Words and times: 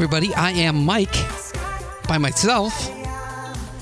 everybody. 0.00 0.34
I 0.34 0.52
am 0.52 0.86
Mike 0.86 1.12
by 2.08 2.16
myself. 2.16 2.88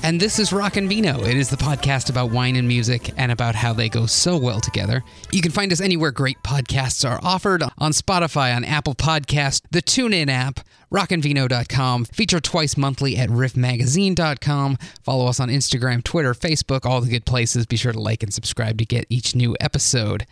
And 0.03 0.19
this 0.19 0.37
is 0.37 0.51
Rock 0.51 0.75
and 0.75 0.89
Vino. 0.89 1.23
It 1.23 1.37
is 1.37 1.49
the 1.49 1.55
podcast 1.55 2.09
about 2.09 2.29
wine 2.29 2.57
and 2.57 2.67
music 2.67 3.11
and 3.15 3.31
about 3.31 3.55
how 3.55 3.71
they 3.71 3.87
go 3.87 4.05
so 4.05 4.35
well 4.35 4.59
together. 4.59 5.01
You 5.31 5.41
can 5.41 5.53
find 5.53 5.71
us 5.71 5.79
anywhere 5.79 6.11
great 6.11 6.35
podcasts 6.43 7.09
are 7.09 7.21
offered 7.23 7.63
on 7.77 7.93
Spotify, 7.93 8.53
on 8.53 8.65
Apple 8.65 8.95
Podcast, 8.95 9.61
the 9.71 9.81
TuneIn 9.81 10.29
app, 10.29 10.59
rockandvino.com, 10.91 12.03
feature 12.03 12.41
twice 12.41 12.75
monthly 12.75 13.15
at 13.15 13.29
riffmagazine.com. 13.29 14.77
Follow 15.01 15.25
us 15.25 15.39
on 15.39 15.47
Instagram, 15.47 16.03
Twitter, 16.03 16.33
Facebook, 16.33 16.85
all 16.85 16.99
the 16.99 17.09
good 17.09 17.25
places. 17.25 17.65
Be 17.65 17.77
sure 17.77 17.93
to 17.93 17.99
like 17.99 18.23
and 18.23 18.33
subscribe 18.33 18.77
to 18.79 18.85
get 18.85 19.05
each 19.09 19.35
new 19.35 19.55
episode. 19.61 20.25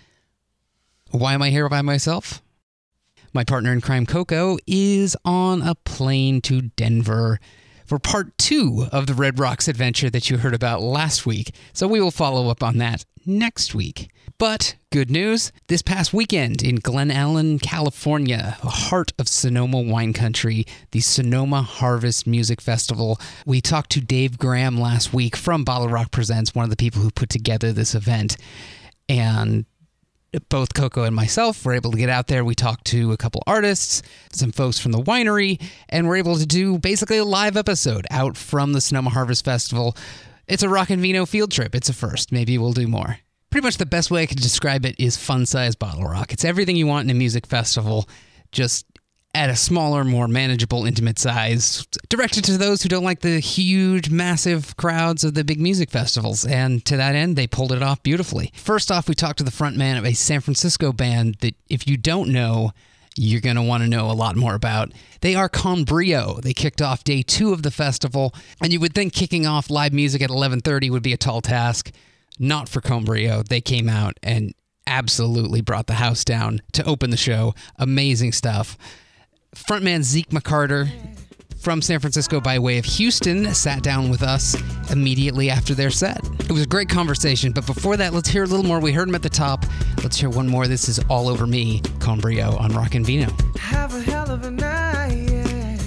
Why 1.11 1.33
am 1.33 1.41
I 1.41 1.49
here 1.49 1.69
by 1.69 1.81
myself? 1.81 2.41
My 3.33 3.43
partner 3.43 3.71
in 3.71 3.81
crime, 3.81 4.05
Coco, 4.05 4.57
is 4.65 5.15
on 5.25 5.61
a 5.61 5.75
plane 5.75 6.41
to 6.41 6.61
Denver 6.61 7.39
for 7.85 7.99
part 7.99 8.37
two 8.37 8.87
of 8.91 9.07
the 9.07 9.13
Red 9.13 9.39
Rocks 9.39 9.67
adventure 9.67 10.09
that 10.09 10.29
you 10.29 10.37
heard 10.37 10.53
about 10.53 10.81
last 10.81 11.25
week. 11.25 11.53
So 11.73 11.87
we 11.87 12.01
will 12.01 12.11
follow 12.11 12.49
up 12.49 12.61
on 12.61 12.77
that 12.77 13.05
next 13.25 13.73
week. 13.73 14.09
But 14.37 14.75
good 14.91 15.09
news 15.09 15.51
this 15.67 15.81
past 15.81 16.13
weekend 16.13 16.61
in 16.61 16.75
Glen 16.77 17.09
Ellen, 17.09 17.59
California, 17.59 18.57
the 18.61 18.69
heart 18.69 19.13
of 19.17 19.27
Sonoma 19.27 19.81
wine 19.81 20.13
country, 20.13 20.65
the 20.91 20.99
Sonoma 20.99 21.61
Harvest 21.61 22.27
Music 22.27 22.61
Festival. 22.61 23.19
We 23.45 23.61
talked 23.61 23.91
to 23.91 24.01
Dave 24.01 24.37
Graham 24.37 24.79
last 24.79 25.13
week 25.13 25.35
from 25.35 25.63
Bottle 25.63 25.87
Rock 25.87 26.11
Presents, 26.11 26.53
one 26.53 26.63
of 26.63 26.69
the 26.69 26.75
people 26.75 27.01
who 27.01 27.09
put 27.09 27.29
together 27.29 27.71
this 27.71 27.95
event. 27.95 28.37
And 29.09 29.65
both 30.49 30.73
Coco 30.73 31.03
and 31.03 31.15
myself 31.15 31.65
were 31.65 31.73
able 31.73 31.91
to 31.91 31.97
get 31.97 32.09
out 32.09 32.27
there. 32.27 32.43
We 32.43 32.55
talked 32.55 32.85
to 32.87 33.11
a 33.11 33.17
couple 33.17 33.43
artists, 33.47 34.01
some 34.31 34.51
folks 34.51 34.79
from 34.79 34.91
the 34.91 35.01
winery, 35.01 35.61
and 35.89 36.07
we're 36.07 36.17
able 36.17 36.37
to 36.37 36.45
do 36.45 36.77
basically 36.77 37.17
a 37.17 37.25
live 37.25 37.57
episode 37.57 38.05
out 38.11 38.37
from 38.37 38.73
the 38.73 38.81
Sonoma 38.81 39.09
Harvest 39.09 39.45
Festival. 39.45 39.95
It's 40.47 40.63
a 40.63 40.69
rock 40.69 40.89
and 40.89 41.01
vino 41.01 41.25
field 41.25 41.51
trip. 41.51 41.75
It's 41.75 41.89
a 41.89 41.93
first. 41.93 42.31
Maybe 42.31 42.57
we'll 42.57 42.73
do 42.73 42.87
more. 42.87 43.19
Pretty 43.49 43.65
much 43.65 43.77
the 43.77 43.85
best 43.85 44.11
way 44.11 44.23
I 44.23 44.25
could 44.25 44.41
describe 44.41 44.85
it 44.85 44.99
is 44.99 45.17
fun 45.17 45.45
size 45.45 45.75
bottle 45.75 46.03
rock. 46.03 46.33
It's 46.33 46.45
everything 46.45 46.75
you 46.75 46.87
want 46.87 47.05
in 47.05 47.15
a 47.15 47.17
music 47.17 47.47
festival, 47.47 48.07
just 48.51 48.85
at 49.37 49.51
a 49.51 49.55
smaller, 49.55 50.03
more 50.03 50.27
manageable, 50.27 50.83
intimate 50.85 51.19
size, 51.19 51.85
directed 52.09 52.43
to 52.43 52.57
those 52.57 52.81
who 52.81 52.89
don't 52.89 53.03
like 53.03 53.19
the 53.19 53.39
huge, 53.39 54.09
massive 54.09 54.75
crowds 54.77 55.23
of 55.23 55.35
the 55.35 55.43
big 55.43 55.59
music 55.59 55.91
festivals. 55.91 56.43
And 56.43 56.83
to 56.85 56.97
that 56.97 57.13
end, 57.13 57.35
they 57.35 57.45
pulled 57.45 57.71
it 57.71 57.83
off 57.83 58.01
beautifully. 58.01 58.51
First 58.55 58.91
off, 58.91 59.07
we 59.07 59.13
talked 59.13 59.37
to 59.37 59.43
the 59.43 59.51
frontman 59.51 59.95
of 59.95 60.05
a 60.05 60.13
San 60.13 60.41
Francisco 60.41 60.91
band 60.91 61.35
that, 61.41 61.53
if 61.69 61.87
you 61.87 61.97
don't 61.97 62.31
know, 62.31 62.71
you're 63.15 63.39
going 63.39 63.57
to 63.57 63.61
want 63.61 63.83
to 63.83 63.89
know 63.89 64.09
a 64.09 64.13
lot 64.13 64.35
more 64.35 64.55
about. 64.55 64.91
They 65.21 65.35
are 65.35 65.49
Con 65.49 65.83
Brio. 65.83 66.39
They 66.41 66.53
kicked 66.53 66.81
off 66.81 67.03
day 67.03 67.21
two 67.21 67.53
of 67.53 67.61
the 67.61 67.71
festival, 67.71 68.33
and 68.59 68.73
you 68.73 68.79
would 68.79 68.95
think 68.95 69.13
kicking 69.13 69.45
off 69.45 69.69
live 69.69 69.93
music 69.93 70.23
at 70.23 70.31
11:30 70.31 70.89
would 70.89 71.03
be 71.03 71.13
a 71.13 71.17
tall 71.17 71.41
task. 71.41 71.91
Not 72.39 72.69
for 72.69 72.81
Con 72.81 73.05
Brio. 73.05 73.43
They 73.43 73.61
came 73.61 73.87
out 73.87 74.17
and 74.23 74.55
absolutely 74.87 75.61
brought 75.61 75.85
the 75.85 75.95
house 75.95 76.23
down 76.23 76.61
to 76.71 76.83
open 76.85 77.11
the 77.11 77.17
show. 77.17 77.53
Amazing 77.77 78.31
stuff 78.31 78.77
frontman 79.55 80.01
Ziek 80.01 80.27
McCarter 80.27 80.89
from 81.59 81.81
San 81.81 81.99
Francisco 81.99 82.39
by 82.39 82.59
way 82.59 82.77
of 82.77 82.85
Houston 82.85 83.53
sat 83.53 83.83
down 83.83 84.09
with 84.09 84.23
us 84.23 84.55
immediately 84.91 85.49
after 85.49 85.73
their 85.73 85.89
set. 85.89 86.23
It 86.41 86.51
was 86.51 86.63
a 86.63 86.67
great 86.67 86.87
conversation, 86.89 87.51
but 87.51 87.65
before 87.65 87.97
that, 87.97 88.13
let's 88.13 88.29
hear 88.29 88.43
a 88.43 88.47
little 88.47 88.65
more. 88.65 88.79
We 88.79 88.93
heard 88.93 89.09
him 89.09 89.15
at 89.15 89.23
the 89.23 89.29
top. 89.29 89.65
Let's 90.03 90.17
hear 90.17 90.29
one 90.29 90.47
more. 90.47 90.67
This 90.67 90.87
is 90.87 90.99
All 91.09 91.27
Over 91.27 91.45
Me, 91.47 91.81
Con 91.99 92.19
Brio 92.19 92.55
on 92.57 92.73
Rock 92.73 92.95
and 92.95 93.05
Vino. 93.05 93.27
Have 93.59 93.93
a 93.95 94.01
hell 94.01 94.31
of 94.31 94.43
a 94.43 94.51
night, 94.51 95.29
yeah. 95.29 95.77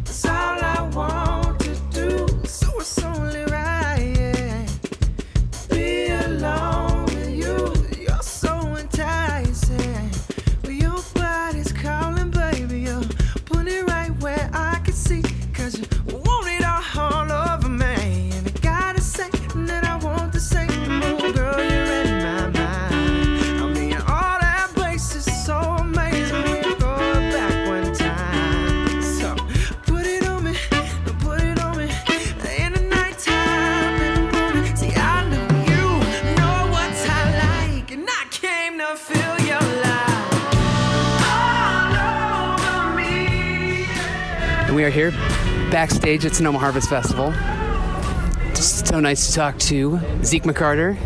It's 0.00 0.24
all 0.26 0.32
I 0.34 0.88
want 0.94 1.60
to 1.60 1.74
do. 1.90 2.28
So 2.46 2.68
it's 2.78 3.02
only 3.02 3.39
And 44.90 44.96
we 44.96 45.02
are 45.04 45.10
here 45.10 45.70
backstage 45.70 46.24
at 46.24 46.34
Sonoma 46.34 46.58
Harvest 46.58 46.88
Festival. 46.88 47.32
Just 48.54 48.88
so 48.88 48.98
nice 48.98 49.28
to 49.28 49.32
talk 49.32 49.56
to 49.60 49.92
Ziek 50.22 50.42
McCarter. 50.42 50.98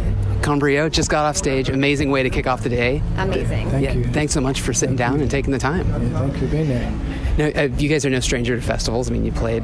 Con 0.42 0.58
Brio 0.58 0.88
just 0.88 1.10
got 1.10 1.26
off 1.26 1.36
stage. 1.36 1.68
Amazing 1.68 2.10
way 2.10 2.22
to 2.22 2.30
kick 2.30 2.46
off 2.46 2.62
the 2.62 2.70
day. 2.70 3.02
Amazing. 3.18 3.70
Thank 3.70 3.84
yeah, 3.84 3.92
you. 3.92 4.04
thanks 4.04 4.32
so 4.32 4.40
much 4.40 4.62
for 4.62 4.72
sitting 4.72 4.96
down 4.96 5.20
and 5.20 5.30
taking 5.30 5.52
the 5.52 5.58
time. 5.58 5.86
Yeah, 5.88 6.18
thank 6.18 6.32
you 6.34 6.40
for 6.40 6.46
being 6.46 6.68
there. 6.68 6.90
Now, 7.36 7.60
uh, 7.60 7.68
you 7.76 7.88
guys 7.90 8.06
are 8.06 8.10
no 8.10 8.20
stranger 8.20 8.56
to 8.56 8.62
festivals. 8.62 9.10
I 9.10 9.12
mean, 9.12 9.24
you 9.24 9.32
played 9.32 9.62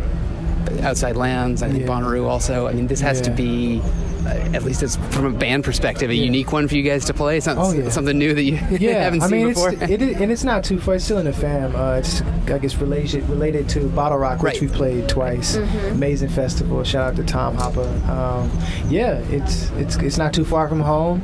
Outside 0.82 1.16
Lands, 1.16 1.62
I 1.62 1.70
think 1.70 1.82
Yeah. 1.82 1.88
Bonnaroo 1.88 2.28
also. 2.28 2.66
I 2.66 2.72
mean, 2.72 2.88
this 2.88 3.00
has 3.00 3.20
to 3.22 3.30
be, 3.30 3.80
at 4.26 4.62
least 4.64 4.82
it's 4.82 4.96
from 5.14 5.26
a 5.26 5.30
band 5.30 5.64
perspective, 5.64 6.10
a 6.10 6.14
Yeah. 6.14 6.24
unique 6.24 6.52
one 6.52 6.68
for 6.68 6.74
you 6.76 6.82
guys 6.82 7.04
to 7.06 7.14
play. 7.14 7.36
It's 7.36 7.46
not 7.46 7.56
Oh, 7.58 7.72
yeah. 7.72 7.88
something 7.90 8.16
new 8.18 8.34
that 8.34 8.42
you 8.42 8.54
Yeah, 8.70 9.04
haven't 9.04 9.22
I 9.22 9.28
seen 9.28 9.38
mean, 9.38 9.48
before. 9.48 9.70
it's 9.72 9.82
it 9.82 10.02
is, 10.02 10.20
and 10.20 10.30
it's 10.32 10.44
not 10.44 10.64
too 10.64 10.78
far. 10.78 10.94
It's 10.96 11.04
still 11.04 11.18
in 11.18 11.24
the 11.26 11.32
fam. 11.32 11.74
Uh, 11.76 11.94
it's 11.96 12.22
I 12.48 12.58
guess 12.58 12.76
related 12.76 13.28
related 13.28 13.68
to 13.70 13.88
Bottle 13.88 14.18
Rock, 14.18 14.42
which 14.42 14.54
Right. 14.54 14.62
we 14.62 14.68
played 14.68 15.08
twice. 15.08 15.56
Amazing 15.90 16.30
festival. 16.30 16.82
Shout 16.84 17.08
out 17.12 17.16
to 17.16 17.24
Tom 17.24 17.54
Hopper. 17.56 17.82
Um, 18.10 18.50
yeah, 18.90 19.18
it's 19.30 19.70
it's 19.78 19.96
it's 19.96 20.18
not 20.18 20.32
too 20.32 20.44
far 20.44 20.68
from 20.68 20.80
home, 20.80 21.22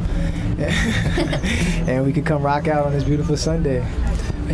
and 0.58 2.04
we 2.04 2.12
could 2.12 2.24
come 2.26 2.42
rock 2.42 2.68
out 2.68 2.86
on 2.86 2.92
this 2.92 3.04
beautiful 3.04 3.36
Sunday. 3.36 3.84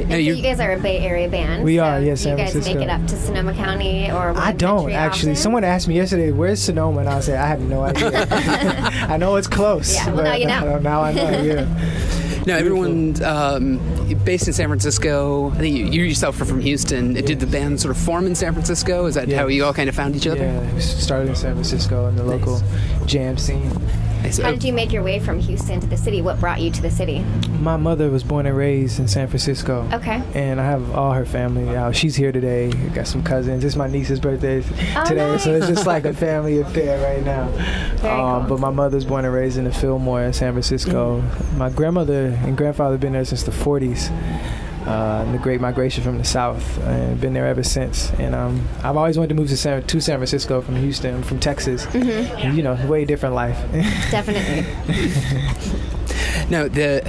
Now, 0.09 0.17
you- 0.17 0.35
you 0.35 0.43
guys 0.43 0.61
are 0.61 0.73
a 0.73 0.79
Bay 0.79 0.99
Area 1.01 1.29
band. 1.29 1.65
We 1.65 1.77
so 1.77 1.85
are, 1.85 2.01
yes, 2.01 2.23
Do 2.23 2.31
you 2.31 2.37
guys 2.37 2.53
Francisco. 2.53 2.79
make 2.79 2.89
it 2.89 2.91
up 2.91 3.07
to 3.07 3.17
Sonoma 3.17 3.55
County 3.55 4.11
or 4.11 4.33
I 4.37 4.53
don't 4.53 4.91
actually. 4.93 5.31
often? 5.33 5.37
Someone 5.37 5.65
asked 5.65 5.89
me 5.89 5.95
yesterday, 5.97 6.31
"Where's 6.33 6.61
Sonoma?" 6.63 7.01
And 7.01 7.09
I 7.09 7.21
said, 7.21 7.39
"I 7.39 7.47
have 7.47 7.61
no 7.61 7.83
idea. 7.85 8.27
I 9.09 9.17
know 9.17 9.37
it's 9.37 9.49
close. 9.49 9.95
Yeah, 9.95 10.07
well, 10.07 10.17
but 10.17 10.23
now 10.25 10.35
you 10.35 10.47
know. 10.47 10.77
I 10.77 10.79
now 10.91 11.03
I 11.03 11.13
know. 11.13 11.31
Yeah. 11.43 11.67
Now, 12.45 12.57
everyone 12.57 13.23
um, 13.23 13.79
based 14.25 14.49
in 14.49 14.53
San 14.53 14.67
Francisco, 14.67 15.51
I 15.53 15.59
think 15.59 15.77
you, 15.77 15.85
you 15.87 16.03
yourself 16.03 16.41
are 16.41 16.45
from 16.45 16.61
Houston. 16.61 17.15
Did 17.15 17.39
the 17.39 17.47
band 17.47 17.81
sort 17.81 17.95
of 17.97 18.03
form 18.03 18.27
in 18.27 18.35
San 18.35 18.53
Francisco? 18.53 19.07
Is 19.07 19.15
that 19.15 19.29
Yeah. 19.29 19.39
how 19.39 19.47
you 19.47 19.65
all 19.65 19.73
kind 19.73 19.89
of 19.89 19.95
found 19.95 20.17
each 20.17 20.27
other? 20.27 20.41
Yeah, 20.47 20.75
we 20.75 20.81
started 20.81 21.29
in 21.29 21.37
San 21.37 21.53
Francisco 21.55 22.09
in 22.09 22.17
the 22.17 22.25
Nice. 22.25 22.41
local 22.41 22.61
jam 23.07 23.39
scene. 23.39 23.71
Nice. 24.39 24.43
How 24.45 24.49
Uh, 24.49 24.53
did 24.53 24.65
you 24.65 24.73
make 24.73 24.93
your 24.93 25.03
way 25.03 25.19
from 25.19 25.39
Houston 25.41 25.81
to 25.81 25.87
the 25.87 25.97
city? 25.97 26.23
What 26.23 26.41
brought 26.41 26.61
you 26.61 26.71
to 26.71 26.83
the 26.83 26.91
city? 26.91 27.25
My 27.61 27.77
mother 27.77 28.11
was 28.11 28.23
born 28.25 28.47
and 28.47 28.57
raised 28.57 28.99
in 28.99 29.07
San 29.09 29.29
Francisco. 29.29 29.87
Okay. 29.93 30.23
And 30.35 30.61
I 30.61 30.65
have 30.65 30.95
all 30.95 31.13
her 31.13 31.25
family 31.27 31.77
out. 31.77 31.95
She's 31.95 32.17
here 32.17 32.33
today. 32.33 32.69
I 32.69 32.89
got 32.95 33.07
some 33.07 33.23
cousins. 33.23 33.63
It's 33.65 33.77
my 33.77 33.89
niece's 33.89 34.21
birthday 34.21 34.63
Oh, 34.97 35.05
today, 35.05 35.37
so 35.39 35.55
it's 35.55 35.67
just 35.69 35.87
like 35.87 36.05
a 36.05 36.13
family 36.15 36.61
affair 36.61 36.99
right 37.15 37.25
now. 37.25 37.49
Very 37.97 38.15
um, 38.21 38.47
cool. 38.47 38.57
But 38.57 38.61
my 38.61 38.71
mother's 38.71 39.05
born 39.05 39.25
and 39.25 39.35
raised 39.35 39.59
in 39.59 39.65
the 39.65 39.73
Fillmore 39.73 40.23
in 40.23 40.33
San 40.33 40.53
Francisco. 40.53 41.23
My 41.57 41.71
grandmother 41.71 42.27
and 42.45 42.57
grandfather 42.57 42.93
have 42.95 43.01
been 43.01 43.13
there 43.13 43.25
since 43.25 43.43
the 43.43 43.53
40s. 43.53 44.11
Uh, 44.87 45.31
the 45.31 45.39
Great 45.39 45.61
Migration 45.61 46.03
from 46.03 46.19
the 46.19 46.25
South, 46.25 46.79
and 46.81 47.21
been 47.21 47.33
there 47.33 47.47
ever 47.47 47.63
since. 47.63 48.11
And 48.15 48.35
um, 48.35 48.67
I've 48.83 48.97
always 48.97 49.17
wanted 49.17 49.29
to 49.29 49.35
move 49.35 49.49
to 49.49 49.57
San, 49.57 49.83
to 49.83 50.01
San 50.01 50.19
Francisco 50.19 50.61
from 50.61 50.77
Houston, 50.77 51.23
from 51.23 51.39
Texas. 51.39 51.87
Mm-hmm. 51.87 52.57
You 52.57 52.63
know, 52.63 52.75
way 52.87 53.05
different 53.05 53.35
life. 53.35 53.59
Definitely. 54.11 54.67
Now, 56.51 56.69
the 56.69 57.03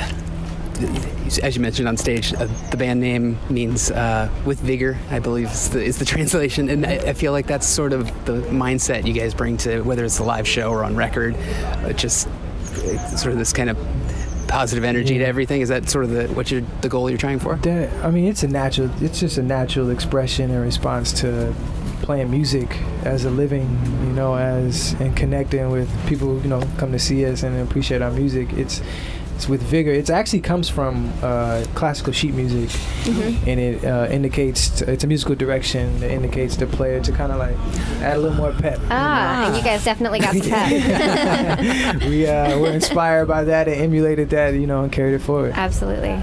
as 1.41 1.55
you 1.55 1.61
mentioned 1.61 1.87
on 1.87 1.97
stage, 1.97 2.33
uh, 2.33 2.47
the 2.69 2.77
band 2.77 2.99
name 2.99 3.37
means 3.49 3.91
uh, 3.91 4.29
"with 4.45 4.59
vigor." 4.59 4.97
I 5.09 5.19
believe 5.19 5.47
is 5.47 5.69
the, 5.69 5.83
is 5.83 5.97
the 5.97 6.05
translation, 6.13 6.69
and 6.69 6.85
I, 6.85 6.93
I 6.93 7.13
feel 7.13 7.31
like 7.31 7.47
that's 7.47 7.67
sort 7.67 7.93
of 7.93 8.07
the 8.25 8.33
mindset 8.51 9.05
you 9.05 9.13
guys 9.13 9.33
bring 9.33 9.57
to 9.57 9.81
whether 9.81 10.05
it's 10.05 10.19
a 10.19 10.23
live 10.23 10.47
show 10.47 10.69
or 10.69 10.83
on 10.83 10.95
record. 10.95 11.35
Uh, 11.35 11.93
just 11.93 12.27
uh, 12.27 12.97
sort 13.15 13.33
of 13.33 13.39
this 13.39 13.53
kind 13.53 13.69
of 13.69 13.77
positive 14.53 14.83
energy 14.83 15.17
to 15.17 15.25
everything. 15.25 15.61
Is 15.61 15.69
that 15.69 15.89
sort 15.89 16.05
of 16.05 16.11
the 16.11 16.27
what 16.27 16.51
you're 16.51 16.61
the 16.81 16.89
goal 16.89 17.09
you're 17.09 17.17
trying 17.17 17.39
for? 17.39 17.55
That, 17.57 17.91
I 18.05 18.11
mean, 18.11 18.25
it's 18.25 18.43
a 18.43 18.47
natural. 18.47 18.89
It's 19.03 19.19
just 19.19 19.37
a 19.37 19.43
natural 19.43 19.89
expression 19.89 20.51
and 20.51 20.61
response 20.61 21.11
to 21.21 21.53
playing 22.03 22.29
music 22.29 22.77
as 23.03 23.25
a 23.25 23.29
living, 23.29 23.67
you 24.03 24.13
know, 24.13 24.35
as 24.35 24.93
and 24.99 25.15
connecting 25.15 25.69
with 25.71 25.89
people, 26.07 26.39
you 26.41 26.49
know, 26.49 26.61
come 26.77 26.91
to 26.91 26.99
see 26.99 27.25
us 27.25 27.43
and 27.43 27.59
appreciate 27.67 28.01
our 28.01 28.11
music. 28.11 28.51
It's 28.53 28.81
it's 29.35 29.49
with 29.49 29.61
vigor. 29.61 29.91
It 29.91 30.09
actually 30.09 30.41
comes 30.41 30.69
from 30.69 31.11
uh, 31.21 31.63
classical 31.75 32.13
sheet 32.13 32.33
music, 32.33 32.69
Mm-hmm. 33.03 33.49
and 33.49 33.59
it 33.59 33.83
uh, 33.83 34.07
indicates 34.09 34.81
it's 34.81 35.03
a 35.03 35.07
musical 35.07 35.35
direction 35.35 35.99
that 35.99 36.09
indicates 36.11 36.55
the 36.55 36.65
player 36.67 37.01
to 37.01 37.11
kind 37.11 37.31
of 37.33 37.37
like 37.37 37.55
add 38.01 38.15
a 38.15 38.19
little 38.19 38.37
more 38.37 38.53
pep. 38.53 38.79
Ah, 38.89 39.47
and 39.47 39.57
you 39.57 39.61
guys 39.61 39.83
definitely 39.83 40.19
got 40.19 40.33
some 40.33 40.49
pep. 40.49 42.01
we 42.07 42.25
uh, 42.25 42.57
were 42.59 42.71
inspired 42.71 43.25
by 43.27 43.43
that 43.43 43.67
and 43.67 43.81
emulated 43.81 44.29
that, 44.29 44.53
you 44.53 44.67
know, 44.67 44.83
and 44.83 44.91
carried 44.91 45.15
it 45.15 45.19
forward. 45.19 45.51
Absolutely. 45.53 46.21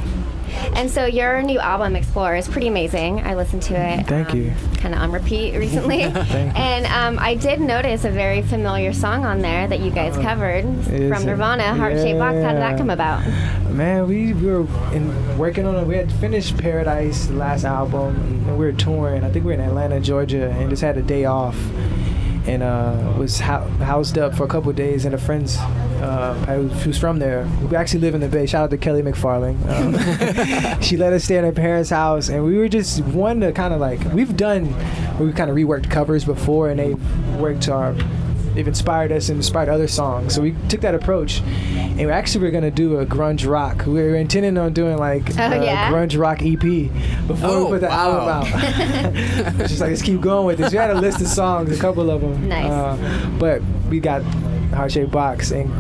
And 0.75 0.91
so 0.91 1.07
your 1.07 1.43
new 1.43 1.59
album, 1.59 1.97
Explorer, 1.97 2.37
is 2.37 2.49
pretty 2.49 2.69
amazing. 2.69 3.21
I 3.21 3.35
listened 3.35 3.63
to 3.65 3.75
it. 3.75 4.07
Thank 4.07 4.35
you. 4.35 4.53
Kind 4.79 4.95
of 4.95 5.01
on 5.01 5.13
repeat 5.13 5.55
recently. 5.59 6.03
And 6.03 6.87
um, 6.87 7.19
I 7.19 7.35
did 7.35 7.61
notice 7.61 8.05
a 8.05 8.11
very 8.11 8.43
familiar 8.43 8.93
song 8.93 9.25
on 9.25 9.41
there 9.41 9.67
that 9.67 9.81
you 9.81 9.91
guys 9.91 10.17
covered 10.17 10.65
Is 10.89 11.13
from? 11.13 11.27
Nirvana, 11.27 11.75
Heart 11.75 11.95
Shaped 11.95 12.19
Box. 12.19 12.37
How 12.43 12.53
did 12.53 12.63
that 12.63 12.79
come 12.79 12.91
about? 12.91 13.27
Man, 13.71 14.09
we, 14.09 14.33
we 14.33 14.51
were 14.51 14.67
in, 14.93 15.39
working 15.39 15.67
on 15.67 15.77
it. 15.77 15.87
We 15.87 15.97
had 15.97 16.13
finished 16.15 16.57
Paradise, 16.59 17.27
the 17.27 17.35
last 17.35 17.65
album, 17.65 18.17
and 18.17 18.59
we 18.59 18.65
were 18.65 18.73
touring. 18.73 19.25
I 19.25 19.31
think 19.31 19.45
we 19.45 19.55
were 19.55 19.61
in 19.61 19.61
Atlanta, 19.61 20.01
Georgia, 20.01 20.51
and 20.51 20.71
just 20.71 20.83
had 20.83 20.97
a 20.97 21.03
day 21.03 21.25
off. 21.25 21.57
And 22.47 22.63
uh, 22.63 23.15
was 23.19 23.39
hou- 23.41 23.69
housed 23.85 24.19
up 24.19 24.35
for 24.35 24.45
a 24.45 24.49
couple 24.49 24.73
days 24.73 25.05
in 25.05 25.15
a 25.15 25.19
friend's. 25.19 25.59
Uh, 26.01 26.33
who 26.47 26.89
was 26.89 26.99
from 26.99 27.19
there. 27.19 27.47
We 27.71 27.77
actually 27.77 28.01
live 28.01 28.15
in 28.15 28.23
the 28.23 28.29
Bay. 28.29 28.47
Shout 28.47 28.65
out 28.65 28.71
to 28.71 28.79
Kelly 28.79 29.03
McFarling. 29.03 29.59
Um, 29.69 30.81
she 30.81 30.97
let 30.97 31.13
us 31.13 31.25
stay 31.25 31.37
at 31.37 31.45
her 31.45 31.53
parents' 31.53 31.91
house, 31.91 32.31
and 32.31 32.43
we 32.43 32.57
were 32.57 32.71
just 32.71 33.01
one 33.05 33.41
to 33.41 33.53
kind 33.53 33.75
of 33.75 33.81
like 33.81 34.03
we've 34.15 34.35
done. 34.35 34.75
We've 35.19 35.35
kind 35.35 35.51
of 35.51 35.57
reworked 35.57 35.91
covers 35.91 36.25
before, 36.25 36.71
and 36.71 36.81
they've 36.81 37.37
worked 37.39 37.69
our 37.69 37.95
they've 38.55 38.67
inspired 38.69 39.13
us 39.13 39.29
and 39.29 39.37
inspired 39.39 39.69
other 39.69 39.89
songs. 39.89 40.35
So 40.35 40.43
we 40.43 40.55
took 40.69 40.81
that 40.83 40.95
approach, 40.95 41.41
and 41.41 42.01
actually, 42.01 42.07
we 42.07 42.13
actually 42.13 42.45
were 42.45 42.51
gonna 42.51 42.71
do 42.71 42.99
a 42.99 43.07
grunge 43.07 43.49
rock. 43.49 43.87
We 43.87 43.95
were 43.95 44.15
intending 44.17 44.57
on 44.59 44.73
doing 44.73 44.97
like 44.99 45.31
Oh, 45.39 45.51
a 45.53 45.65
yeah? 45.65 45.91
grunge 45.91 46.19
rock 46.19 46.43
EP 46.43 46.61
before 47.27 47.49
Oh, 47.51 47.65
we 47.67 47.71
put 47.73 47.81
the 47.83 47.89
wow. 47.89 48.29
album 48.29 48.53
out. 48.53 49.15
Just 49.69 49.81
like 49.81 49.91
let's 49.91 50.03
keep 50.03 50.21
going 50.21 50.47
with 50.47 50.59
this. 50.59 50.73
We 50.73 50.79
had 50.79 50.91
a 50.91 51.01
list 51.01 51.21
of 51.21 51.27
songs, 51.29 51.77
a 51.77 51.81
couple 51.81 52.11
of 52.11 52.21
them. 52.21 52.49
Nice. 52.49 52.71
Uh, 52.71 53.31
but 53.39 53.63
we 53.89 54.01
got 54.01 54.23
Heart 54.73 54.93
Shaped 54.93 55.11
Box 55.11 55.51
and 55.51 55.71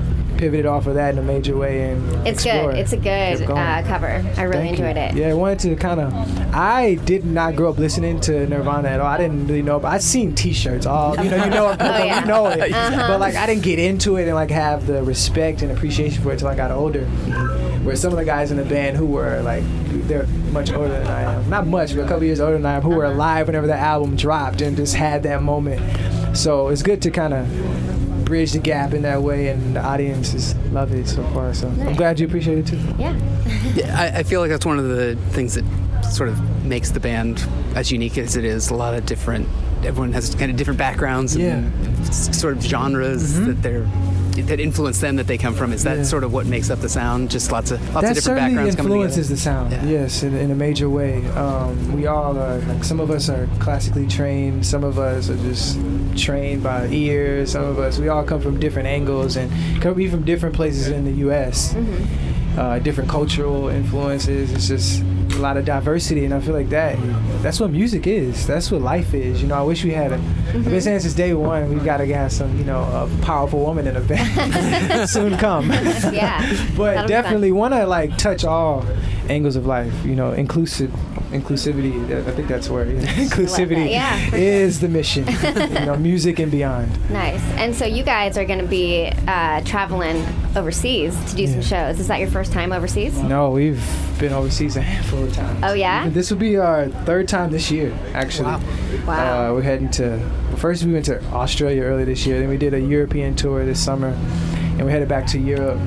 pivoted 0.40 0.64
off 0.64 0.86
of 0.86 0.94
that 0.94 1.12
in 1.12 1.18
a 1.18 1.22
major 1.22 1.54
way 1.54 1.90
and 1.90 2.26
It's 2.26 2.42
good. 2.42 2.74
It's 2.74 2.92
a 2.94 2.96
good 2.96 3.42
uh, 3.42 3.82
cover. 3.82 4.24
I 4.38 4.42
really 4.44 4.68
Thank 4.68 4.78
you. 4.78 4.86
enjoyed 4.86 4.96
it. 4.96 5.14
Yeah, 5.14 5.28
I 5.28 5.34
wanted 5.34 5.58
to 5.60 5.76
kind 5.76 6.00
of. 6.00 6.14
I 6.54 6.94
did 7.04 7.26
not 7.26 7.56
grow 7.56 7.68
up 7.68 7.76
listening 7.78 8.20
to 8.22 8.46
Nirvana 8.46 8.88
at 8.88 9.00
all. 9.00 9.06
I 9.06 9.18
didn't 9.18 9.46
really 9.48 9.60
know, 9.60 9.78
but 9.78 9.88
I 9.88 9.98
seen 9.98 10.34
T-shirts. 10.34 10.86
All 10.86 11.14
you 11.22 11.30
know, 11.30 11.44
you 11.44 11.50
know, 11.50 11.66
Oh, 11.78 12.04
yeah. 12.04 12.20
you 12.20 12.26
know 12.26 12.46
it. 12.46 12.72
Uh-huh. 12.72 13.06
But 13.08 13.20
like, 13.20 13.34
I 13.36 13.44
didn't 13.46 13.62
get 13.64 13.78
into 13.78 14.16
it 14.16 14.24
and 14.26 14.34
like 14.34 14.50
have 14.50 14.86
the 14.86 15.02
respect 15.02 15.60
and 15.60 15.70
appreciation 15.72 16.22
for 16.22 16.30
it 16.30 16.34
until 16.34 16.48
I 16.48 16.54
got 16.56 16.70
older. 16.70 17.04
Where 17.84 17.96
some 17.96 18.10
of 18.12 18.18
the 18.18 18.24
guys 18.24 18.50
in 18.50 18.56
the 18.56 18.64
band 18.64 18.96
who 18.96 19.04
were 19.06 19.42
like, 19.42 19.62
they're 20.08 20.26
much 20.52 20.72
older 20.72 20.88
than 20.88 21.06
I 21.06 21.34
am. 21.34 21.50
Not 21.50 21.66
much, 21.66 21.94
but 21.94 22.04
a 22.04 22.08
couple 22.08 22.24
years 22.24 22.40
older 22.40 22.54
than 22.56 22.64
I 22.66 22.74
am, 22.76 22.82
who 22.82 22.90
were 22.90 23.04
Uh-huh. 23.04 23.14
alive 23.14 23.46
whenever 23.46 23.66
the 23.66 23.76
album 23.76 24.16
dropped 24.16 24.62
and 24.62 24.74
just 24.76 24.94
had 24.94 25.22
that 25.24 25.42
moment. 25.42 25.80
So 26.36 26.68
it's 26.68 26.82
good 26.82 27.02
to 27.02 27.10
kind 27.10 27.34
of 27.34 27.46
bridge 28.30 28.52
the 28.52 28.60
gap 28.60 28.94
in 28.94 29.02
that 29.02 29.20
way, 29.22 29.48
and 29.48 29.74
the 29.74 29.80
audience 29.80 30.00
audiences 30.30 30.54
love 30.72 30.92
it 30.92 31.08
so 31.08 31.22
far. 31.34 31.52
So 31.52 31.66
I'm 31.68 31.96
glad 31.96 32.20
you 32.20 32.26
appreciate 32.26 32.58
it 32.58 32.66
too. 32.66 32.78
Yeah. 32.98 33.18
Yeah, 33.74 33.94
I, 33.98 34.20
I 34.20 34.22
feel 34.22 34.40
like 34.40 34.50
that's 34.50 34.64
one 34.64 34.78
of 34.78 34.88
the 34.88 35.16
things 35.30 35.54
that 35.54 35.64
sort 36.04 36.28
of 36.28 36.64
makes 36.64 36.90
the 36.90 37.00
band 37.00 37.46
as 37.74 37.92
unique 37.92 38.16
as 38.16 38.36
it 38.36 38.44
is. 38.44 38.70
A 38.70 38.74
lot 38.74 38.94
of 38.94 39.04
different, 39.06 39.48
everyone 39.84 40.12
has 40.12 40.34
kind 40.34 40.50
of 40.50 40.56
different 40.56 40.78
backgrounds 40.78 41.36
and 41.36 41.72
s- 42.00 42.36
sort 42.38 42.56
of 42.56 42.62
genres 42.62 43.34
mm-hmm. 43.34 43.46
that 43.46 43.62
they're 43.62 43.86
that 44.34 44.60
influence 44.60 45.00
them 45.00 45.16
that 45.16 45.26
they 45.26 45.38
come 45.38 45.54
from. 45.54 45.72
Is 45.72 45.82
that 45.84 45.90
Mm-hmm. 45.90 45.98
Yeah. 46.00 46.04
sort 46.04 46.24
of 46.24 46.32
what 46.32 46.46
makes 46.46 46.70
up 46.70 46.78
the 46.80 46.88
sound? 46.88 47.30
Just 47.30 47.50
lots 47.52 47.70
of 47.70 47.80
lots 47.94 48.02
that 48.06 48.10
of 48.10 48.14
different 48.16 48.38
backgrounds 48.38 48.76
coming 48.76 48.92
in. 48.92 48.98
It 48.98 49.04
influences 49.04 49.28
the 49.28 49.36
sound. 49.36 49.72
Yeah. 49.72 49.84
Yes, 49.84 50.22
in, 50.22 50.34
in 50.36 50.50
a 50.50 50.54
major 50.54 50.88
way. 50.88 51.26
Um, 51.30 51.92
we 51.92 52.06
all 52.06 52.38
are 52.38 52.58
like 52.58 52.84
some 52.84 53.00
of 53.00 53.10
us 53.10 53.28
are 53.28 53.48
classically 53.58 54.06
trained. 54.06 54.64
Some 54.64 54.84
of 54.84 54.98
us 54.98 55.28
are 55.30 55.36
just 55.38 55.78
trained 56.16 56.62
by 56.62 56.86
ear. 56.88 57.44
Some 57.46 57.64
of 57.64 57.78
us 57.78 57.98
we 57.98 58.08
all 58.08 58.24
come 58.24 58.40
from 58.40 58.58
different 58.60 58.88
angles 58.88 59.36
and 59.36 59.50
come 59.82 59.94
be 59.94 60.08
from 60.08 60.24
different 60.24 60.54
places 60.54 60.88
in 60.88 61.04
the 61.04 61.12
U.S. 61.26 61.74
Uh, 62.56 62.78
different 62.80 63.08
cultural 63.10 63.68
influences. 63.68 64.52
It's 64.52 64.68
just 64.68 65.02
a 65.40 65.42
lot 65.42 65.56
of 65.56 65.64
diversity, 65.64 66.24
and 66.26 66.34
I 66.34 66.40
feel 66.40 66.54
like 66.54 66.68
that 66.68 66.98
that's 67.42 67.58
what 67.58 67.70
music 67.70 68.06
is. 68.06 68.46
That's 68.46 68.70
what 68.70 68.82
life 68.82 69.14
is. 69.14 69.40
You 69.40 69.48
know, 69.48 69.54
I 69.56 69.62
wish 69.62 69.82
we 69.82 69.90
had 69.92 70.12
a. 70.12 70.16
I've 70.16 70.64
been 70.64 70.80
saying 70.80 71.00
since 71.00 71.14
day 71.14 71.32
one 71.32 71.70
we've 71.70 71.84
got 71.84 71.96
to 71.96 72.06
have 72.14 72.30
some, 72.30 72.56
you 72.58 72.64
know, 72.64 72.82
a 72.82 73.08
powerful 73.22 73.60
woman 73.60 73.86
in 73.86 73.94
the 73.94 74.00
band. 74.00 75.08
Soon 75.10 75.38
come. 75.38 75.70
Yeah. 75.70 76.66
but 76.76 77.08
definitely 77.08 77.52
want 77.52 77.72
to 77.74 77.86
like 77.86 78.16
touch 78.18 78.44
all 78.44 78.84
angles 79.30 79.56
of 79.56 79.66
life. 79.66 79.92
You 80.04 80.16
know, 80.16 80.32
inclusive 80.32 80.90
inclusivity. 81.30 81.92
I 82.26 82.30
think 82.32 82.48
that's 82.48 82.68
where 82.68 82.84
inclusivity 82.84 83.90
Yeah, 83.90 84.16
for 84.24 84.30
sure. 84.32 84.38
is 84.38 84.80
the 84.80 84.88
mission. 84.88 85.26
you 85.76 85.86
know, 85.86 85.96
music 85.96 86.38
and 86.40 86.50
beyond. 86.50 86.90
Nice. 87.10 87.42
And 87.52 87.74
so 87.74 87.86
you 87.86 88.02
guys 88.02 88.36
are 88.36 88.44
going 88.44 88.58
to 88.58 88.66
be 88.66 89.10
uh, 89.28 89.60
traveling 89.62 90.24
overseas 90.56 91.16
to 91.30 91.36
do 91.36 91.46
some 91.46 91.62
shows. 91.62 92.00
Is 92.00 92.08
that 92.08 92.18
your 92.18 92.28
first 92.28 92.52
time 92.52 92.72
overseas? 92.72 93.16
No, 93.18 93.50
we've 93.50 93.82
been 94.18 94.32
overseas 94.32 94.76
a 94.76 94.82
handful 94.82 95.24
of 95.24 95.32
times. 95.32 95.60
Oh, 95.62 95.72
yeah? 95.72 96.08
This 96.08 96.30
will 96.30 96.38
be 96.38 96.56
our 96.56 96.88
third 96.88 97.28
time 97.28 97.50
this 97.52 97.70
year, 97.70 97.96
actually. 98.12 98.46
Wow. 98.46 98.60
Wow. 99.06 99.50
Uh, 99.50 99.54
we're 99.54 99.62
heading 99.62 99.90
to. 99.92 100.18
First, 100.56 100.82
we 100.84 100.92
went 100.92 101.04
to 101.06 101.22
Australia 101.32 101.82
earlier 101.82 102.04
this 102.04 102.26
year. 102.26 102.40
Then 102.40 102.48
we 102.48 102.56
did 102.58 102.74
a 102.74 102.80
European 102.80 103.34
tour 103.36 103.64
this 103.64 103.82
summer, 103.82 104.08
and 104.08 104.84
we 104.84 104.90
headed 104.90 105.08
back 105.08 105.26
to 105.28 105.38
Europe 105.38 105.78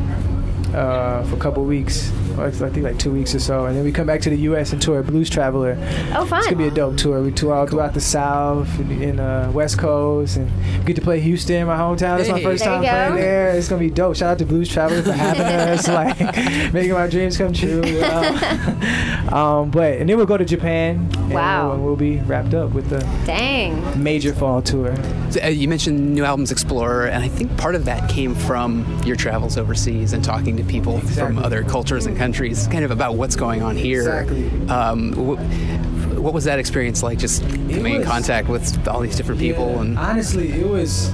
uh, 0.73 1.23
for 1.25 1.35
a 1.35 1.39
couple 1.39 1.63
weeks. 1.65 2.11
I 2.39 2.49
think 2.51 2.77
like 2.83 2.97
two 2.99 3.11
weeks 3.11 3.33
or 3.35 3.39
so, 3.39 3.65
and 3.65 3.75
then 3.77 3.83
we 3.83 3.91
come 3.91 4.07
back 4.07 4.21
to 4.21 4.29
the 4.29 4.37
U.S. 4.37 4.73
and 4.73 4.81
tour 4.81 5.01
Blues 5.03 5.29
Traveler. 5.29 5.77
Oh, 6.15 6.25
fun. 6.25 6.39
It's 6.39 6.47
gonna 6.47 6.57
be 6.57 6.67
a 6.67 6.71
dope 6.71 6.97
tour. 6.97 7.21
We 7.21 7.31
tour 7.31 7.53
all 7.53 7.67
throughout 7.67 7.93
the 7.93 8.01
South, 8.01 8.67
in, 8.79 9.01
in 9.01 9.19
uh, 9.19 9.51
West 9.53 9.77
Coast, 9.77 10.37
and 10.37 10.51
get 10.85 10.95
to 10.95 11.01
play 11.01 11.19
Houston, 11.19 11.67
my 11.67 11.75
hometown. 11.77 12.19
It's 12.19 12.29
my 12.29 12.41
first 12.41 12.63
There 12.63 12.73
time 12.73 12.83
you 12.83 12.87
go. 12.89 12.93
playing 12.93 13.15
there. 13.15 13.49
It's 13.55 13.67
gonna 13.67 13.79
be 13.79 13.89
dope. 13.89 14.15
Shout 14.15 14.31
out 14.31 14.39
to 14.39 14.45
Blues 14.45 14.69
Traveler 14.69 15.01
for 15.03 15.11
having 15.11 15.41
us, 15.43 15.87
like 15.87 16.19
making 16.73 16.93
my 16.93 17.07
dreams 17.07 17.37
come 17.37 17.53
true. 17.53 17.81
Uh, 17.83 19.27
um, 19.31 19.71
but 19.71 19.93
and 19.97 20.09
then 20.09 20.17
we'll 20.17 20.25
go 20.25 20.37
to 20.37 20.45
Japan. 20.45 21.09
and 21.15 21.31
Wow. 21.33 21.75
we'll, 21.75 21.79
we'll 21.85 21.95
be 21.95 22.17
wrapped 22.21 22.53
up 22.53 22.71
with 22.73 22.89
the 22.89 22.99
Dang. 23.25 24.01
major 24.01 24.33
fall 24.33 24.61
tour. 24.61 24.95
So, 25.31 25.41
uh, 25.43 25.47
you 25.47 25.67
mentioned 25.67 26.13
new 26.13 26.23
albums 26.23 26.51
Explorer, 26.51 27.07
and 27.07 27.23
I 27.23 27.27
think 27.27 27.55
part 27.57 27.75
of 27.75 27.85
that 27.85 28.09
came 28.09 28.35
from 28.35 28.85
your 29.05 29.15
travels 29.15 29.57
overseas 29.57 30.13
and 30.13 30.23
talking 30.23 30.57
to 30.57 30.63
people 30.63 30.99
from 30.99 31.37
other 31.39 31.63
cultures 31.63 32.05
and 32.05 32.15
countries, 32.23 32.67
kind 32.67 32.85
of 32.85 32.91
about 32.91 33.15
what's 33.15 33.35
going 33.35 33.61
on 33.61 33.75
here. 33.75 33.99
Exactly. 33.99 34.69
Um, 34.69 35.11
wh- 35.13 36.21
what 36.21 36.33
was 36.33 36.45
that 36.45 36.57
experience 36.57 37.03
like? 37.03 37.17
Just 37.19 37.41
coming 37.41 37.95
in 37.95 38.03
contact 38.03 38.47
with 38.47 38.87
all 38.87 39.01
these 39.01 39.17
different 39.17 39.41
people 39.41 39.71
Yeah, 39.71 39.81
and 39.81 39.99
honestly, 39.99 40.49
it 40.53 40.65
was 40.65 41.13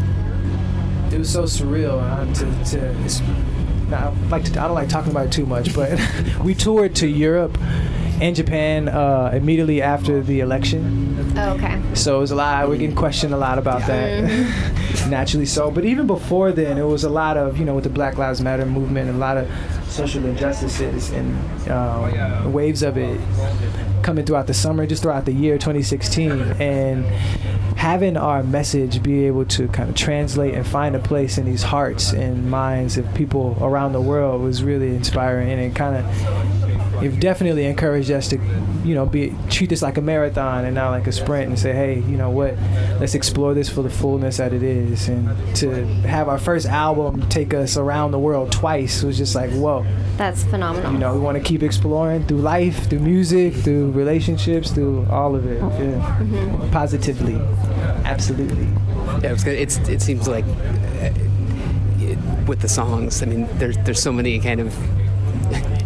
it 1.12 1.18
was 1.18 1.32
so 1.32 1.44
surreal 1.44 2.00
uh, 2.00 2.32
to 2.36 2.72
to. 2.72 3.04
It's, 3.06 3.22
I 3.92 4.10
like 4.30 4.44
to, 4.44 4.62
I 4.62 4.68
don't 4.68 4.76
like 4.76 4.88
talking 4.88 5.10
about 5.12 5.26
it 5.26 5.32
too 5.32 5.48
much, 5.48 5.74
but 5.74 6.00
we 6.44 6.54
toured 6.54 6.96
to 6.98 7.08
Europe 7.08 7.58
and 8.22 8.36
Japan 8.36 8.90
uh, 8.90 9.32
immediately 9.34 9.82
after 9.82 10.22
the 10.22 10.42
election. 10.42 11.34
Oh, 11.38 11.54
okay. 11.54 11.82
So 11.94 12.18
it 12.18 12.20
was 12.20 12.32
a 12.32 12.36
lot. 12.36 12.68
We're 12.68 12.78
getting 12.78 12.96
questioned 12.96 13.34
a 13.34 13.38
lot 13.38 13.58
about 13.58 13.86
that, 13.88 15.08
naturally 15.10 15.46
so. 15.46 15.72
But 15.72 15.86
even 15.86 16.08
before 16.08 16.52
then, 16.52 16.78
it 16.78 16.84
was 16.84 17.04
a 17.04 17.10
lot 17.10 17.38
of 17.38 17.58
you 17.58 17.66
know 17.66 17.76
with 17.76 17.84
the 17.84 17.90
Black 17.90 18.18
Lives 18.18 18.42
Matter 18.42 18.66
movement, 18.66 19.10
a 19.10 19.14
lot 19.14 19.38
of 19.38 19.50
social 19.88 20.26
injustices 20.26 21.10
and 21.12 21.70
um, 21.70 22.54
waves 22.54 22.84
of 22.84 22.98
it 22.98 23.20
coming 24.04 24.26
throughout 24.26 24.48
the 24.48 24.54
summer, 24.54 24.86
just 24.86 25.04
throughout 25.04 25.26
the 25.26 25.34
year 25.34 25.58
2016, 25.58 26.32
and 26.62 27.06
having 27.78 28.18
our 28.18 28.44
message 28.44 29.02
be 29.02 29.26
able 29.26 29.46
to 29.46 29.68
kind 29.70 29.90
of 29.90 29.96
translate 29.96 30.54
and 30.54 30.68
find 30.68 30.96
a 30.96 31.00
place 31.00 31.38
in 31.38 31.46
these 31.46 31.64
hearts 31.64 32.12
and 32.12 32.50
minds 32.50 32.98
of 32.98 33.14
people 33.14 33.58
around 33.62 33.94
the 33.94 34.02
world 34.02 34.42
was 34.42 34.64
really 34.64 34.96
inspiring, 34.96 35.50
and 35.50 35.62
it 35.62 35.76
kind 35.76 35.96
of 35.96 36.59
it 37.02 37.20
definitely 37.20 37.66
encouraged 37.66 38.12
us 38.12 38.28
to, 38.30 38.38
you 38.84 38.96
know, 38.96 39.06
be 39.06 39.34
treat 39.50 39.70
this 39.70 39.82
like 39.82 39.98
a 39.98 40.02
marathon 40.02 40.66
and 40.66 40.76
not 40.76 40.92
like 40.92 41.08
a 41.08 41.12
sprint, 41.12 41.50
and 41.50 41.58
say, 41.60 41.74
hey, 41.74 41.96
you 41.96 42.18
know 42.18 42.30
what, 42.30 42.56
let's 43.00 43.16
explore 43.16 43.54
this 43.54 43.70
for 43.70 43.82
the 43.82 43.90
fullness 43.90 44.38
that 44.38 44.54
it 44.54 44.64
is, 44.64 45.08
and 45.10 45.56
to 45.58 45.86
have 46.08 46.28
our 46.28 46.38
first 46.40 46.66
album 46.68 47.28
take 47.30 47.54
us 47.54 47.78
around 47.78 48.12
the 48.12 48.20
world 48.20 48.52
twice 48.52 49.04
was 49.04 49.18
just 49.18 49.36
like, 49.36 49.50
whoa, 49.52 49.86
That's 50.18 50.44
phenomenal. 50.44 50.92
you 50.94 50.98
know, 50.98 51.14
we 51.14 51.20
want 51.20 51.38
to 51.38 51.44
keep 51.44 51.64
exploring 51.64 52.26
through 52.26 52.40
life, 52.42 52.90
through 52.90 53.00
music, 53.00 53.54
through 53.54 53.92
relationships, 53.92 54.72
through 54.72 55.06
all 55.10 55.36
of 55.36 55.46
it, 55.46 55.60
yeah, 55.62 56.70
positively, 56.72 57.36
absolutely. 58.06 58.68
yeah, 59.22 59.32
it's, 59.34 59.46
it's 59.46 59.78
it 59.90 60.02
seems 60.02 60.28
like 60.28 60.46
uh, 61.02 61.10
with 62.48 62.60
the 62.62 62.68
songs. 62.70 63.22
I 63.22 63.26
mean, 63.28 63.48
there's 63.60 63.78
there's 63.80 64.02
so 64.02 64.12
many 64.12 64.40
kind 64.40 64.60
of 64.60 64.74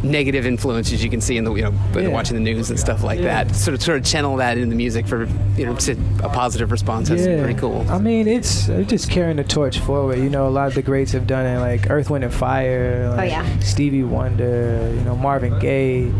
negative 0.03 0.45
influences 0.45 1.03
you 1.03 1.10
can 1.10 1.22
see 1.22 1.38
in 1.38 1.43
the 1.45 1.53
you 1.53 1.62
know 1.63 1.74
Yeah. 1.95 2.10
watching 2.10 2.36
the 2.36 2.41
news 2.43 2.69
and 2.69 2.79
stuff 2.79 3.03
like 3.03 3.19
Yeah. 3.19 3.43
that. 3.45 3.55
Sort 3.55 3.74
of 3.75 3.81
sort 3.81 3.98
of 3.98 4.03
channel 4.05 4.36
that 4.38 4.57
into 4.57 4.69
the 4.69 4.75
music 4.75 5.07
for 5.07 5.27
you 5.57 5.65
know 5.65 5.75
to 5.75 5.95
a 6.24 6.29
positive 6.29 6.72
response. 6.72 7.10
That's 7.10 7.24
pretty 7.24 7.53
cool. 7.55 7.86
I 7.89 7.98
mean, 8.00 8.27
it's, 8.27 8.67
it's 8.69 8.89
just 8.89 9.10
carrying 9.10 9.38
the 9.38 9.43
torch 9.43 9.79
forward. 9.79 10.19
You 10.19 10.29
know, 10.29 10.48
a 10.48 10.50
lot 10.50 10.67
of 10.67 10.74
the 10.75 10.81
greats 10.81 11.12
have 11.13 11.25
done 11.27 11.45
it, 11.45 11.60
like 11.60 11.89
Earth, 11.89 12.10
Wind, 12.10 12.24
and 12.24 12.33
Fire. 12.33 13.10
Oh, 13.12 13.15
like 13.15 13.31
yeah. 13.31 13.60
Stevie 13.60 14.03
Wonder, 14.03 14.91
you 14.95 15.01
know, 15.01 15.15
Marvin 15.15 15.57
Gaye, 15.60 16.12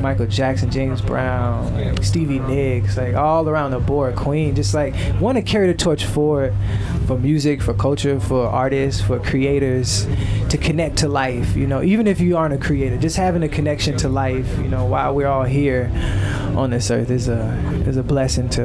Michael 0.00 0.26
Jackson, 0.26 0.70
James 0.70 1.00
Brown, 1.00 1.72
like 1.74 2.04
Stevie 2.04 2.40
Nicks, 2.40 2.96
like 2.96 3.14
all 3.14 3.48
around 3.48 3.70
the 3.70 3.78
board. 3.80 4.16
Queen, 4.16 4.54
just 4.54 4.74
like 4.74 4.94
want 5.20 5.36
to 5.36 5.42
carry 5.42 5.66
the 5.66 5.74
torch 5.74 6.04
forward 6.04 6.52
for 7.06 7.18
music, 7.18 7.62
for 7.62 7.72
culture, 7.74 8.18
for 8.20 8.46
artists, 8.48 9.00
for 9.00 9.18
creators 9.18 10.06
to 10.48 10.58
connect 10.58 10.96
to 10.98 11.08
life. 11.08 11.56
You 11.56 11.66
know, 11.66 11.82
even 11.82 12.06
if 12.06 12.20
you 12.20 12.36
aren't 12.36 12.54
a 12.54 12.58
creator, 12.58 12.96
just 12.98 13.16
having 13.30 13.48
a 13.48 13.48
connection 13.48 13.96
to 13.96 14.08
life. 14.08 14.58
You 14.58 14.66
know, 14.68 14.84
while 14.86 15.14
we're 15.14 15.28
all 15.28 15.44
here 15.44 15.88
on 16.56 16.70
this 16.70 16.90
earth 16.90 17.10
is 17.10 17.28
a 17.28 17.46
is 17.86 17.96
a 17.96 18.02
blessing 18.02 18.48
to 18.50 18.64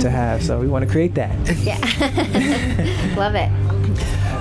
to 0.00 0.08
have. 0.08 0.42
So 0.42 0.58
we 0.58 0.66
want 0.66 0.82
to 0.86 0.90
create 0.90 1.14
that. 1.16 1.30
Yeah. 1.60 1.76
Love 3.18 3.34
it. 3.34 3.50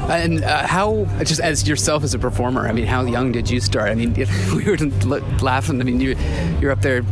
And 0.09 0.43
uh, 0.43 0.65
how, 0.65 1.05
just 1.23 1.41
as 1.41 1.67
yourself 1.67 2.03
as 2.03 2.13
a 2.13 2.19
performer, 2.19 2.65
I 2.67 2.71
mean, 2.71 2.87
how 2.87 3.03
young 3.03 3.31
did 3.31 3.49
you 3.49 3.59
start? 3.59 3.91
I 3.91 3.95
mean, 3.95 4.13
we 4.55 4.63
were 4.63 4.77
l- 4.79 5.21
laughing. 5.41 5.81
I 5.81 5.83
mean, 5.83 5.99
you, 5.99 6.15
you're 6.61 6.71
up 6.71 6.81
there 6.81 7.03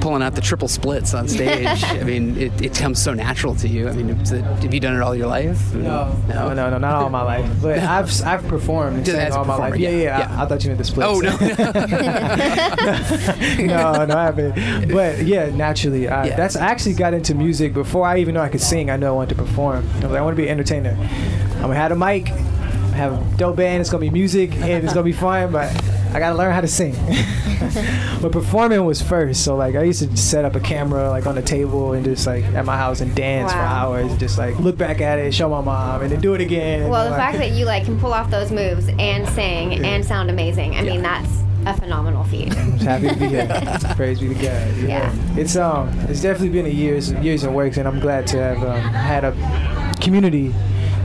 pulling 0.00 0.22
out 0.22 0.34
the 0.34 0.40
triple 0.40 0.68
splits 0.68 1.14
on 1.14 1.28
stage. 1.28 1.66
I 1.84 2.02
mean, 2.02 2.36
it, 2.36 2.52
it 2.62 2.74
comes 2.74 3.00
so 3.02 3.14
natural 3.14 3.54
to 3.56 3.68
you. 3.68 3.88
I 3.88 3.92
mean, 3.92 4.10
it, 4.10 4.28
have 4.28 4.72
you 4.74 4.80
done 4.80 4.94
it 4.96 5.02
all 5.02 5.14
your 5.14 5.26
life? 5.26 5.74
No, 5.74 6.14
no, 6.28 6.54
no, 6.54 6.70
no, 6.70 6.78
not 6.78 6.94
all 6.94 7.10
my 7.10 7.22
life. 7.22 7.50
But 7.60 7.78
I've 7.80 8.10
I've 8.22 8.46
performed 8.48 9.04
Just 9.04 9.18
as 9.18 9.34
all 9.34 9.44
my 9.44 9.56
life. 9.56 9.76
Yeah, 9.76 9.90
yeah, 9.90 9.96
yeah. 9.96 10.18
yeah. 10.18 10.40
I, 10.40 10.44
I 10.44 10.46
thought 10.46 10.62
you 10.64 10.70
meant 10.70 10.78
the 10.78 10.84
splits. 10.84 11.10
Oh 11.10 11.20
no! 11.20 11.36
no, 13.66 14.04
no, 14.04 14.16
I 14.16 14.24
haven't. 14.24 14.92
But 14.92 15.24
yeah, 15.24 15.50
naturally, 15.54 16.08
I, 16.08 16.26
Yeah. 16.26 16.36
that's 16.36 16.56
I 16.56 16.66
actually 16.66 16.94
got 16.94 17.14
into 17.14 17.34
music 17.34 17.74
before 17.74 18.06
I 18.06 18.18
even 18.18 18.34
know 18.34 18.40
I 18.40 18.48
could 18.48 18.60
sing. 18.60 18.90
I 18.90 18.96
know 18.96 19.08
I 19.08 19.16
wanted 19.16 19.36
to 19.36 19.42
perform. 19.42 19.88
I 19.96 20.00
like, 20.06 20.18
I 20.18 20.22
want 20.22 20.36
to 20.36 20.42
be 20.42 20.48
an 20.48 20.52
entertainer. 20.52 20.96
I'm 21.56 21.62
gonna 21.62 21.74
have 21.74 21.92
a 21.92 21.96
mic, 21.96 22.30
I 22.30 22.96
have 22.96 23.12
a 23.12 23.36
dope 23.36 23.56
band. 23.56 23.80
It's 23.80 23.90
gonna 23.90 24.00
be 24.00 24.10
music 24.10 24.54
and 24.56 24.84
it's 24.84 24.92
gonna 24.94 25.04
be 25.04 25.12
fun. 25.12 25.52
But 25.52 25.72
I 26.18 26.20
gotta 26.20 26.34
learn 26.36 26.52
how 26.52 26.60
to 26.60 26.66
sing. 26.66 26.94
but 28.20 28.32
performing 28.32 28.84
was 28.84 29.00
first. 29.00 29.44
So 29.44 29.54
like 29.54 29.76
I 29.76 29.84
used 29.84 30.02
to 30.02 30.16
set 30.16 30.44
up 30.44 30.56
a 30.56 30.60
camera 30.60 31.10
like 31.10 31.26
on 31.28 31.36
the 31.36 31.42
table 31.42 31.92
and 31.92 32.04
just 32.04 32.26
like 32.26 32.42
at 32.42 32.64
my 32.64 32.76
house 32.76 33.00
and 33.00 33.14
dance 33.14 33.52
for 33.52 33.58
Wow. 33.58 33.92
hours. 33.92 34.16
Just 34.16 34.36
like 34.36 34.58
look 34.58 34.76
back 34.76 35.00
at 35.00 35.20
it, 35.20 35.32
show 35.32 35.48
my 35.48 35.60
mom, 35.60 36.02
and 36.02 36.10
then 36.10 36.20
do 36.20 36.34
it 36.34 36.40
again. 36.40 36.88
Well, 36.88 37.04
the 37.04 37.10
like- 37.10 37.20
fact 37.20 37.38
that 37.38 37.52
you 37.52 37.66
like 37.66 37.84
can 37.84 38.00
pull 38.00 38.12
off 38.12 38.32
those 38.32 38.50
moves 38.50 38.88
and 38.98 39.28
sing 39.28 39.84
and 39.84 40.04
sound 40.04 40.28
amazing, 40.28 40.74
I 40.74 40.82
mean, 40.82 41.02
that's 41.02 41.30
a 41.66 41.74
phenomenal 41.74 42.24
feat. 42.24 42.52
I'm 42.56 42.78
happy 42.78 43.10
to 43.10 43.14
be 43.14 43.28
here. 43.28 43.46
Praise 43.94 44.18
be 44.18 44.26
to 44.28 44.34
God. 44.34 44.76
Yeah. 44.78 45.14
It's 45.36 45.54
um, 45.54 45.88
it's 46.08 46.20
definitely 46.20 46.48
been 46.48 46.66
a 46.66 46.68
years, 46.68 47.12
years 47.12 47.44
in 47.44 47.54
works, 47.54 47.76
and 47.76 47.86
I'm 47.86 48.00
glad 48.00 48.26
to 48.28 48.38
have 48.38 48.60
um, 48.64 48.80
had 48.80 49.22
a 49.22 49.94
community 50.00 50.52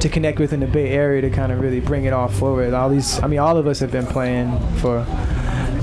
to 0.03 0.09
connect 0.09 0.37
with 0.37 0.51
in 0.51 0.59
the 0.59 0.67
Bay 0.67 0.89
Area 0.89 1.21
to 1.21 1.29
kind 1.29 1.49
of 1.49 1.61
really 1.61 1.79
bring 1.79 2.03
it 2.03 2.11
all 2.11 2.27
forward. 2.27 2.73
All 2.73 2.89
these, 2.89 3.23
I 3.23 3.27
mean, 3.27 3.39
all 3.39 3.55
of 3.55 3.67
us 3.67 3.79
have 3.79 3.89
been 3.89 4.05
playing 4.05 4.59
for 4.79 5.05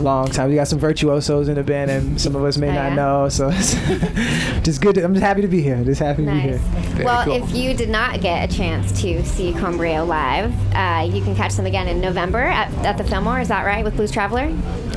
long 0.02 0.28
time. 0.30 0.48
We 0.50 0.54
got 0.56 0.68
some 0.68 0.78
virtuosos 0.78 1.48
in 1.48 1.54
the 1.54 1.62
band, 1.62 1.90
and 1.90 2.20
some 2.20 2.34
of 2.36 2.44
us 2.44 2.56
may 2.58 2.68
Oh, 2.70 2.72
not 2.72 2.88
yeah? 2.90 2.94
know. 2.94 3.28
So 3.28 3.50
just 4.62 4.80
good. 4.80 4.94
To, 4.96 5.04
I'm 5.04 5.14
just 5.14 5.24
happy 5.24 5.42
to 5.42 5.48
be 5.48 5.62
here. 5.62 5.82
Just 5.84 6.00
happy 6.00 6.24
to 6.24 6.30
be 6.30 6.36
Nice. 6.36 6.60
here. 6.96 7.04
Well, 7.04 7.24
cool. 7.24 7.34
if 7.34 7.50
you 7.54 7.74
did 7.74 7.88
not 7.88 8.20
get 8.20 8.50
a 8.50 8.54
chance 8.56 9.00
to 9.02 9.24
see 9.24 9.52
Con 9.52 9.76
Brio 9.76 10.04
live, 10.04 10.52
uh, 10.74 11.08
you 11.10 11.22
can 11.22 11.34
catch 11.34 11.54
them 11.54 11.66
again 11.66 11.88
in 11.88 12.00
November 12.00 12.38
at, 12.40 12.72
at 12.84 12.98
the 12.98 13.04
Fillmore. 13.04 13.40
Is 13.40 13.48
that 13.48 13.64
right 13.64 13.84
with 13.84 13.96
Blues 13.96 14.10
Traveler? 14.10 14.52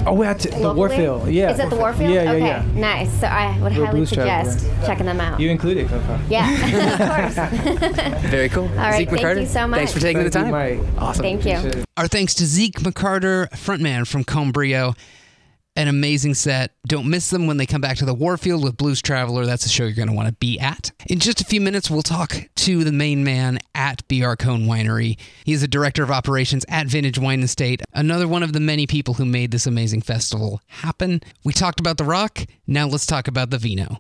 Oh, 0.06 0.14
we're 0.14 0.26
at 0.26 0.40
the 0.40 0.50
Locally? 0.60 0.76
Warfield. 0.76 1.30
Yeah. 1.30 1.52
Is 1.52 1.60
it 1.60 1.70
the 1.70 1.78
Warfield? 1.78 2.12
Yeah, 2.14 2.24
yeah, 2.24 2.32
okay. 2.32 2.40
yeah. 2.46 2.66
Nice. 2.74 3.20
So 3.22 3.28
I 3.28 3.54
would 3.62 3.72
Little 3.72 3.86
highly 3.86 4.00
Blues 4.00 4.12
Traveler. 4.12 4.52
suggest 4.52 4.86
checking 4.86 5.06
them 5.06 5.22
out. 5.22 5.40
You 5.40 5.50
included, 5.50 5.88
Coco. 5.88 6.20
yeah, 6.30 6.52
of 7.32 7.36
course. 7.38 8.22
Very 8.30 8.50
cool. 8.50 8.64
All 8.64 8.70
right, 8.76 9.08
Ziek 9.08 9.10
thank 9.12 9.22
McCarter, 9.22 9.40
you 9.42 9.48
so 9.48 9.66
much. 9.68 9.78
Thanks 9.78 9.94
for 9.94 10.00
taking 10.02 10.22
Thank 10.30 10.34
the 10.34 10.40
you, 10.40 10.52
time. 10.52 10.52
Mike. 10.52 11.02
Awesome. 11.02 11.24
Thank 11.24 11.46
you. 11.46 11.54
It. 11.54 11.86
Our 11.96 12.08
thanks 12.08 12.34
to 12.36 12.44
Ziek 12.44 12.74
McCarter, 12.82 13.50
frontman 13.52 14.06
from 14.06 14.24
Con 14.26 14.52
Brio. 14.52 14.93
An 15.76 15.88
amazing 15.88 16.36
set. 16.36 16.76
Don't 16.86 17.10
miss 17.10 17.32
them 17.32 17.48
when 17.48 17.58
they 17.58 17.66
come 17.66 17.82
back 17.82 17.98
to 17.98 18.06
the 18.06 18.14
Warfield 18.14 18.64
with 18.64 18.78
Blues 18.78 19.02
Traveler. 19.02 19.48
That's 19.48 19.66
a 19.66 19.70
show 19.70 19.86
you're 19.86 19.94
going 19.94 20.08
to 20.08 20.14
want 20.14 20.28
to 20.28 20.36
be 20.36 20.60
at. 20.60 20.92
In 21.08 21.18
just 21.18 21.42
a 21.42 21.46
few 21.46 21.60
minutes, 21.60 21.90
we'll 21.90 22.04
talk 22.04 22.48
to 22.58 22.84
the 22.84 22.92
main 22.92 23.24
man 23.24 23.58
at 23.74 24.08
BR 24.08 24.36
Cohn 24.36 24.68
Winery. 24.68 25.18
He's 25.46 25.62
the 25.62 25.68
director 25.68 26.04
of 26.04 26.12
operations 26.12 26.64
at 26.70 26.86
Vintage 26.86 27.18
Wine 27.18 27.42
Estate, 27.42 27.82
another 27.92 28.28
one 28.28 28.44
of 28.44 28.54
the 28.54 28.60
many 28.60 28.86
people 28.86 29.16
who 29.16 29.26
made 29.26 29.50
this 29.50 29.66
amazing 29.66 30.02
festival 30.02 30.62
happen. 30.68 31.22
We 31.44 31.54
talked 31.54 31.80
about 31.80 31.98
the 31.98 32.04
rock. 32.04 32.42
Now 32.68 32.88
let's 32.88 33.08
talk 33.08 33.28
about 33.28 33.50
the 33.50 33.58
vino. 33.58 33.98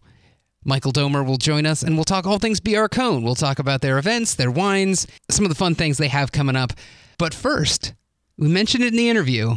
Michael 0.63 0.93
Domer 0.93 1.25
will 1.25 1.37
join 1.37 1.65
us 1.65 1.83
and 1.83 1.95
we'll 1.95 2.05
talk 2.05 2.25
all 2.27 2.39
things 2.39 2.59
BR 2.59 2.85
Cohn. 2.85 3.23
We'll 3.23 3.35
talk 3.35 3.59
about 3.59 3.81
their 3.81 3.97
events, 3.97 4.35
their 4.35 4.51
wines, 4.51 5.07
some 5.29 5.43
of 5.43 5.49
the 5.49 5.55
fun 5.55 5.75
things 5.75 5.97
they 5.97 6.07
have 6.07 6.31
coming 6.31 6.55
up. 6.55 6.73
But 7.17 7.33
first, 7.33 7.93
we 8.37 8.47
mentioned 8.47 8.83
it 8.83 8.93
in 8.93 8.97
the 8.97 9.09
interview. 9.09 9.55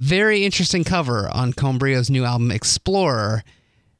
Very 0.00 0.46
interesting 0.46 0.82
cover 0.82 1.28
on 1.30 1.52
Con 1.52 1.76
Brio's 1.76 2.08
new 2.08 2.24
album 2.24 2.50
Explorer. 2.50 3.44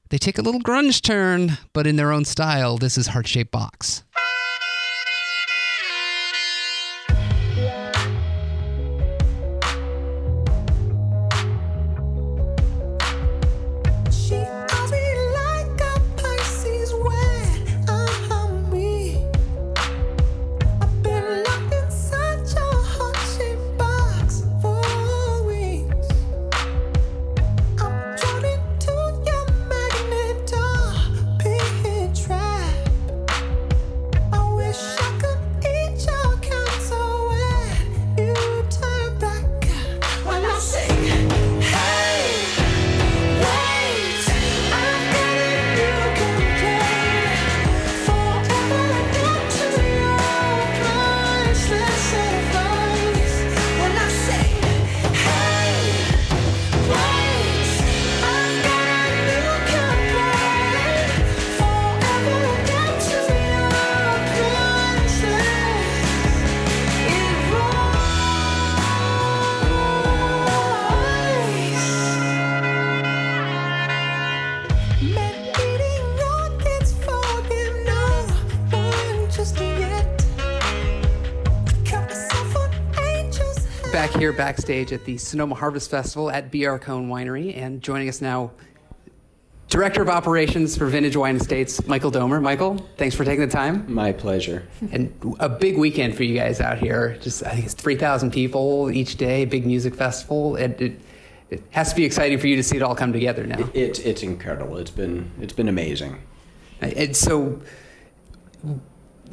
They 0.09 0.17
take 0.17 0.39
a 0.39 0.43
little 0.43 0.63
grunge 0.63 1.03
turn, 1.03 1.59
but 1.75 1.87
in 1.87 1.97
their 1.97 2.11
own 2.11 2.25
style. 2.25 2.79
This 2.79 2.97
is 2.97 3.09
Heart 3.09 3.29
Shaped 3.29 3.51
Box. 3.51 4.03
Back 83.93 84.11
here 84.11 84.33
backstage 84.33 84.93
at 84.93 85.05
the 85.05 85.19
Sonoma 85.19 85.57
Harvest 85.57 85.91
Festival 85.91 86.31
at 86.31 86.53
BR 86.53 86.77
Cohn 86.77 87.09
Winery, 87.09 87.57
and 87.57 87.83
joining 87.83 88.09
us 88.09 88.21
now, 88.21 88.53
Director 89.69 90.01
of 90.01 90.09
Operations 90.09 90.77
for 90.77 90.87
Vintage 90.87 91.17
Wine 91.17 91.35
Estates, 91.37 91.85
Michael 91.89 92.13
Domer. 92.13 92.41
Michael, 92.41 92.79
thanks 92.97 93.17
for 93.17 93.25
taking 93.25 93.41
the 93.41 93.53
time. 93.53 93.93
My 93.93 94.13
pleasure. 94.13 94.69
And 94.93 95.13
a 95.41 95.49
big 95.49 95.77
weekend 95.77 96.17
for 96.17 96.23
you 96.23 96.37
guys 96.37 96.61
out 96.61 96.79
here. 96.79 97.19
Just 97.21 97.45
I 97.45 97.51
think 97.51 97.65
it's 97.65 97.75
three 97.75 97.97
thousand 97.97 98.33
people 98.33 98.91
each 98.93 99.17
day. 99.17 99.45
Big 99.45 99.67
music 99.67 99.97
festival. 99.97 100.55
It, 100.55 100.81
it 100.81 101.01
it 101.51 101.63
has 101.71 101.91
to 101.91 101.97
be 101.97 102.05
exciting 102.05 102.39
for 102.39 102.47
you 102.47 102.57
to 102.57 102.63
see 102.63 102.77
it 102.77 102.83
all 102.83 102.95
come 102.95 103.13
together 103.13 103.45
now. 103.45 103.69
It's 103.75 103.99
it's 103.99 104.23
incredible. 104.23 104.77
It's 104.77 104.93
been 104.93 105.33
it's 105.41 105.53
been 105.53 105.69
amazing. 105.69 106.23
And 106.81 107.17
so 107.17 107.61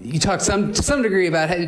you 0.01 0.19
talked 0.19 0.41
some 0.41 0.73
to 0.73 0.83
some 0.83 1.01
degree 1.01 1.27
about 1.27 1.49
how, 1.49 1.65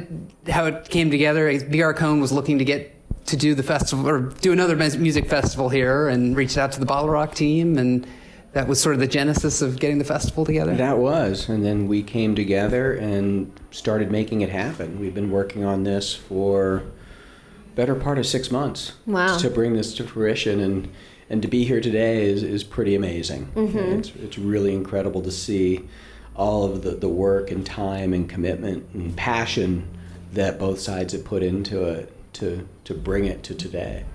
how 0.51 0.65
it 0.65 0.89
came 0.89 1.09
together. 1.09 1.59
BR 1.65 1.91
Cohn 1.91 2.19
was 2.21 2.31
looking 2.31 2.59
to 2.59 2.65
get 2.65 2.95
to 3.27 3.37
do 3.37 3.53
the 3.53 3.63
festival 3.63 4.09
or 4.09 4.19
do 4.41 4.51
another 4.51 4.75
music 4.75 5.27
festival 5.27 5.69
here, 5.69 6.07
and 6.07 6.35
reached 6.35 6.57
out 6.57 6.71
to 6.73 6.79
the 6.79 6.85
Bottle 6.85 7.09
Rock 7.09 7.35
team, 7.35 7.77
and 7.77 8.07
that 8.53 8.67
was 8.67 8.81
sort 8.81 8.95
of 8.95 8.99
the 8.99 9.07
genesis 9.07 9.61
of 9.61 9.79
getting 9.79 9.99
the 9.99 10.05
festival 10.05 10.45
together. 10.45 10.75
That 10.75 10.97
was, 10.97 11.49
and 11.49 11.63
then 11.63 11.87
we 11.87 12.01
came 12.01 12.33
together 12.35 12.93
and 12.93 13.51
started 13.71 14.11
making 14.11 14.41
it 14.41 14.49
happen. 14.49 14.99
We've 14.99 15.13
been 15.13 15.29
working 15.29 15.63
on 15.63 15.83
this 15.83 16.15
for 16.15 16.83
better 17.75 17.95
part 17.95 18.17
of 18.17 18.25
six 18.25 18.51
months 18.51 18.93
Wow. 19.05 19.37
to 19.37 19.49
bring 19.49 19.73
this 19.73 19.93
to 19.95 20.03
fruition 20.03 20.59
and 20.59 20.89
and 21.29 21.43
to 21.43 21.47
be 21.47 21.63
here 21.63 21.79
today 21.79 22.27
is, 22.27 22.41
is 22.41 22.63
pretty 22.63 22.95
amazing. 22.95 23.45
Mm-hmm. 23.53 23.99
It's, 23.99 24.09
it's 24.15 24.39
really 24.39 24.73
incredible 24.73 25.21
to 25.21 25.31
see 25.31 25.87
all 26.39 26.63
of 26.63 26.83
the, 26.83 26.91
the 26.91 27.09
work 27.09 27.51
and 27.51 27.65
time 27.65 28.13
and 28.13 28.29
commitment 28.29 28.87
and 28.93 29.15
passion 29.17 29.85
that 30.31 30.57
both 30.57 30.79
sides 30.79 31.11
have 31.11 31.25
put 31.25 31.43
into 31.43 31.83
it 31.83 32.13
to, 32.31 32.65
to 32.85 32.93
bring 32.93 33.25
it 33.25 33.43
to 33.43 33.53
today. 33.53 34.05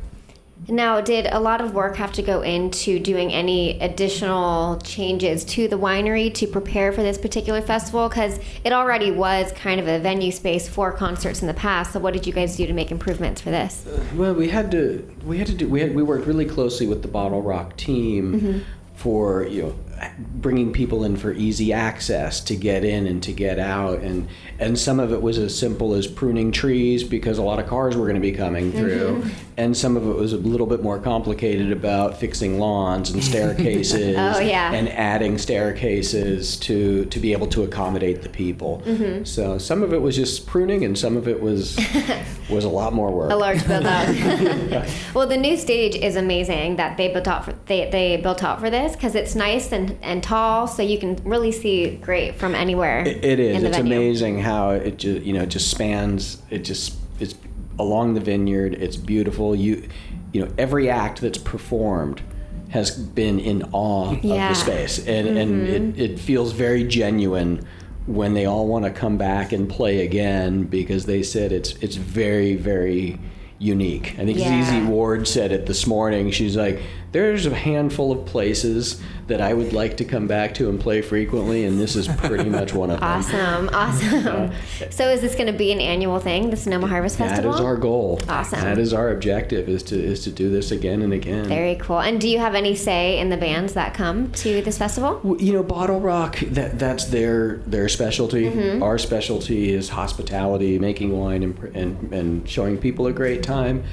Now, 0.67 1.03
did 1.03 1.27
a 1.27 1.39
lot 1.39 1.61
of 1.61 1.75
work 1.75 1.97
have 1.97 2.13
to 2.13 2.23
go 2.23 2.41
into 2.41 2.99
doing 2.99 3.31
any 3.31 3.79
additional 3.81 4.79
changes 4.79 5.45
to 5.47 5.69
the 5.69 5.77
winery 5.77 6.33
to 6.35 6.47
prepare 6.47 6.91
for 6.93 7.03
this 7.03 7.19
particular 7.19 7.61
festival? 7.61 8.09
Because 8.09 8.39
it 8.65 8.73
already 8.73 9.11
was 9.11 9.53
kind 9.53 9.79
of 9.79 9.87
a 9.87 9.99
venue 9.99 10.33
space 10.33 10.67
for 10.67 10.93
concerts 10.93 11.43
in 11.43 11.49
the 11.49 11.55
past. 11.55 11.93
So, 11.93 12.01
what 12.01 12.15
did 12.15 12.27
you 12.27 12.33
guys 12.33 12.57
do 12.57 12.67
to 12.67 12.73
make 12.73 12.91
improvements 12.91 13.43
for 13.43 13.51
this? 13.51 13.87
Uh, 13.87 14.03
well, 14.15 14.33
we 14.33 14.49
had 14.49 14.71
to 14.71 15.07
we 15.27 15.37
had 15.37 15.49
to 15.49 15.55
do 15.55 15.69
we 15.69 15.81
had 15.81 15.95
we 15.95 16.03
worked 16.03 16.27
really 16.27 16.47
closely 16.47 16.87
with 16.87 17.03
the 17.03 17.09
Bottle 17.09 17.43
Rock 17.43 17.77
team 17.77 18.41
mm-hmm. 18.41 18.59
for 18.95 19.45
you 19.45 19.65
know 19.65 19.79
bringing 20.19 20.73
people 20.73 21.05
in 21.05 21.17
for 21.17 21.33
easy 21.33 21.73
access 21.73 22.41
to 22.41 22.57
get 22.57 22.85
in 22.85 23.07
and 23.07 23.23
to 23.23 23.33
get 23.33 23.59
out. 23.59 24.01
And 24.01 24.29
and 24.59 24.79
some 24.79 25.01
of 25.01 25.13
it 25.13 25.21
was 25.21 25.39
as 25.39 25.57
simple 25.57 25.95
as 25.95 26.07
pruning 26.07 26.53
trees 26.53 27.03
because 27.03 27.39
a 27.39 27.43
lot 27.43 27.59
of 27.59 27.67
cars 27.67 27.97
were 27.97 28.05
going 28.05 28.15
to 28.15 28.21
be 28.21 28.33
coming 28.33 28.71
mm-hmm. 28.71 28.79
through. 28.79 29.25
And 29.57 29.77
some 29.77 29.97
of 29.97 30.07
it 30.07 30.15
was 30.15 30.33
a 30.33 30.37
little 30.37 30.67
bit 30.67 30.83
more 30.83 30.99
complicated 30.99 31.73
about 31.73 32.19
fixing 32.19 32.59
lawns 32.59 33.11
and 33.11 33.23
staircases 33.23 34.17
Oh, 34.19 34.41
yeah. 34.41 34.73
and 34.73 34.89
adding 34.89 35.39
staircases 35.39 36.57
to 36.61 37.05
to 37.07 37.21
be 37.21 37.33
able 37.33 37.47
to 37.49 37.63
accommodate 37.63 38.23
the 38.23 38.29
people. 38.29 38.83
Mm-hmm. 38.85 39.25
So 39.25 39.59
some 39.59 39.83
of 39.83 39.93
it 39.93 40.03
was 40.03 40.17
just 40.17 40.47
pruning 40.47 40.85
and 40.85 40.99
some 40.99 41.17
of 41.17 41.29
it 41.29 41.41
was 41.41 41.79
was 42.49 42.65
a 42.65 42.69
lot 42.69 42.93
more 42.93 43.11
work. 43.11 43.31
A 43.31 43.37
large 43.37 43.67
build 43.67 43.87
out. 43.87 44.09
well, 45.15 45.27
the 45.27 45.37
new 45.37 45.57
stage 45.57 45.95
is 45.97 46.17
amazing 46.17 46.77
that 46.77 46.97
they 46.97 47.09
built 47.09 47.29
out 47.29 47.45
for 47.45 47.55
they, 47.67 47.91
they 47.91 48.17
built 48.17 48.43
out 48.43 48.61
for 48.61 48.71
this 48.71 48.93
because 48.93 49.15
it's 49.15 49.35
nice 49.35 49.73
and, 49.73 49.94
and 50.03 50.23
tall, 50.23 50.67
so 50.67 50.83
you 50.83 50.99
can 50.99 51.17
really 51.25 51.53
see 51.53 51.97
great 51.97 52.37
from 52.37 52.55
anywhere. 52.55 53.01
It, 53.07 53.25
it 53.25 53.41
is. 53.41 53.63
It's 53.63 53.77
venue. 53.77 53.97
amazing 53.97 54.41
how 54.41 54.71
it 54.71 54.99
just 54.99 55.25
you 55.25 55.33
know 55.33 55.47
just 55.47 55.71
spans. 55.71 56.43
It 56.51 56.61
just 56.61 56.97
it's 57.21 57.35
along 57.79 58.15
the 58.15 58.21
vineyard. 58.21 58.75
It's 58.75 58.97
beautiful. 58.97 59.55
You 59.55 59.89
you 60.33 60.45
know 60.45 60.53
every 60.59 60.91
act 60.91 61.21
that's 61.21 61.39
performed 61.39 62.23
has 62.71 62.91
been 62.91 63.39
in 63.39 63.63
awe 63.73 64.13
of 64.13 64.23
the 64.23 64.55
space, 64.55 64.99
and 65.07 65.39
and 65.39 65.69
it, 65.69 65.83
mm-hmm. 65.83 66.01
it 66.01 66.19
feels 66.19 66.53
very 66.53 66.85
genuine 66.85 67.67
when 68.07 68.35
they 68.35 68.45
all 68.45 68.67
want 68.67 68.85
to 68.85 68.91
come 68.91 69.17
back 69.17 69.53
and 69.53 69.69
play 69.69 70.05
again 70.05 70.65
because 70.65 71.07
they 71.07 71.23
said 71.23 71.53
it's 71.53 71.73
it's 71.77 71.97
very 71.97 72.55
very 72.57 73.19
unique. 73.59 74.15
I 74.19 74.25
think 74.25 74.39
Yeah. 74.39 74.83
ZZ 74.83 74.89
Ward 74.89 75.27
said 75.27 75.53
it 75.53 75.67
this 75.67 75.87
morning. 75.87 76.31
She's 76.31 76.57
like, 76.57 76.81
"There's 77.15 77.47
a 77.47 77.55
handful 77.55 78.11
of 78.11 78.27
places 78.27 79.01
that 79.29 79.41
I 79.41 79.55
would 79.55 79.73
like 79.73 79.97
to 79.99 80.05
come 80.05 80.27
back 80.27 80.53
to 80.55 80.69
and 80.69 80.79
play 80.79 81.01
frequently, 81.01 81.65
and 81.65 81.81
this 81.81 81.95
is 81.95 82.09
pretty 82.09 82.51
much 82.51 82.75
one 82.75 82.91
of 82.91 82.99
them." 82.99 83.09
Awesome, 83.09 83.71
awesome. 83.73 84.51
So, 84.91 85.09
is 85.09 85.21
this 85.21 85.35
going 85.35 85.47
to 85.47 85.57
be 85.57 85.71
an 85.71 85.81
annual 85.81 86.19
thing, 86.19 86.51
the 86.51 86.57
Sonoma 86.57 86.89
Harvest 86.89 87.17
Festival? 87.17 87.53
That 87.53 87.59
is 87.59 87.65
our 87.65 87.77
goal. 87.77 88.21
Awesome. 88.29 88.61
That 88.61 88.79
is 88.79 88.93
our 88.93 89.11
objective 89.11 89.69
is 89.69 89.83
to 89.85 90.03
is 90.03 90.25
to 90.25 90.31
do 90.31 90.51
this 90.51 90.73
again 90.73 91.03
and 91.03 91.13
again. 91.13 91.47
Very 91.47 91.77
cool. 91.77 92.01
And 92.01 92.21
do 92.21 92.29
you 92.29 92.41
have 92.41 92.55
any 92.55 92.75
say 92.75 93.19
in 93.19 93.29
the 93.31 93.37
bands 93.37 93.75
that 93.75 93.95
come 93.95 94.33
to 94.33 94.61
this 94.63 94.77
festival? 94.77 95.37
You 95.39 95.53
know, 95.53 95.63
Bottle 95.63 96.01
Rock 96.01 96.41
that 96.41 96.79
that's 96.79 97.05
their 97.07 97.59
their 97.59 97.89
specialty. 97.89 98.51
Mm-hmm. 98.51 98.83
Our 98.83 98.99
specialty 98.99 99.73
is 99.73 99.91
hospitality, 99.91 100.79
making 100.79 101.17
wine 101.17 101.43
and, 101.43 101.59
and 101.77 102.13
and 102.13 102.49
showing 102.49 102.77
people 102.79 103.07
a 103.07 103.13
great 103.13 103.43
time. 103.43 103.85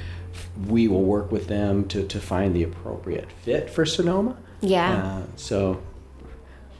We 0.66 0.88
will 0.88 1.02
work 1.02 1.30
with 1.32 1.48
them 1.48 1.86
to, 1.88 2.06
to 2.06 2.20
find 2.20 2.54
the 2.54 2.62
appropriate 2.62 3.30
fit 3.42 3.70
for 3.70 3.84
Sonoma. 3.86 4.36
Yeah. 4.60 4.92
Uh, 4.92 5.22
so 5.36 5.82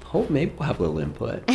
hope 0.05 0.29
maybe 0.31 0.53
we'll 0.59 0.67
have 0.67 0.79
a 0.79 0.83
little 0.83 0.99
input. 0.99 1.43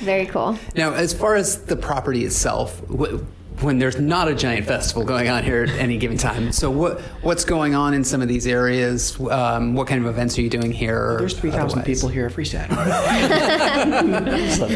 Very 0.00 0.26
cool. 0.26 0.58
Now, 0.74 0.92
as 0.94 1.14
far 1.14 1.34
as 1.36 1.64
the 1.66 1.76
property 1.76 2.24
itself, 2.24 2.80
wh- 2.88 3.20
when 3.60 3.78
there's 3.78 3.98
not 3.98 4.28
a 4.28 4.34
giant 4.34 4.66
festival 4.66 5.04
going 5.04 5.28
on 5.28 5.44
here 5.44 5.64
at 5.64 5.70
any 5.70 5.96
given 5.96 6.16
time, 6.16 6.52
so 6.52 6.70
what 6.70 7.00
what's 7.22 7.44
going 7.44 7.74
on 7.74 7.94
in 7.94 8.04
some 8.04 8.22
of 8.22 8.28
these 8.28 8.46
areas? 8.46 9.18
Um, 9.20 9.74
what 9.74 9.86
kind 9.86 10.00
of 10.04 10.08
events 10.08 10.38
are 10.38 10.42
you 10.42 10.50
doing 10.50 10.72
here? 10.72 11.16
There's 11.18 11.38
three 11.38 11.50
thousand 11.50 11.82
people 11.82 12.08
here 12.08 12.26
every 12.26 12.44
Saturday. 12.44 12.76
So, 14.50 14.68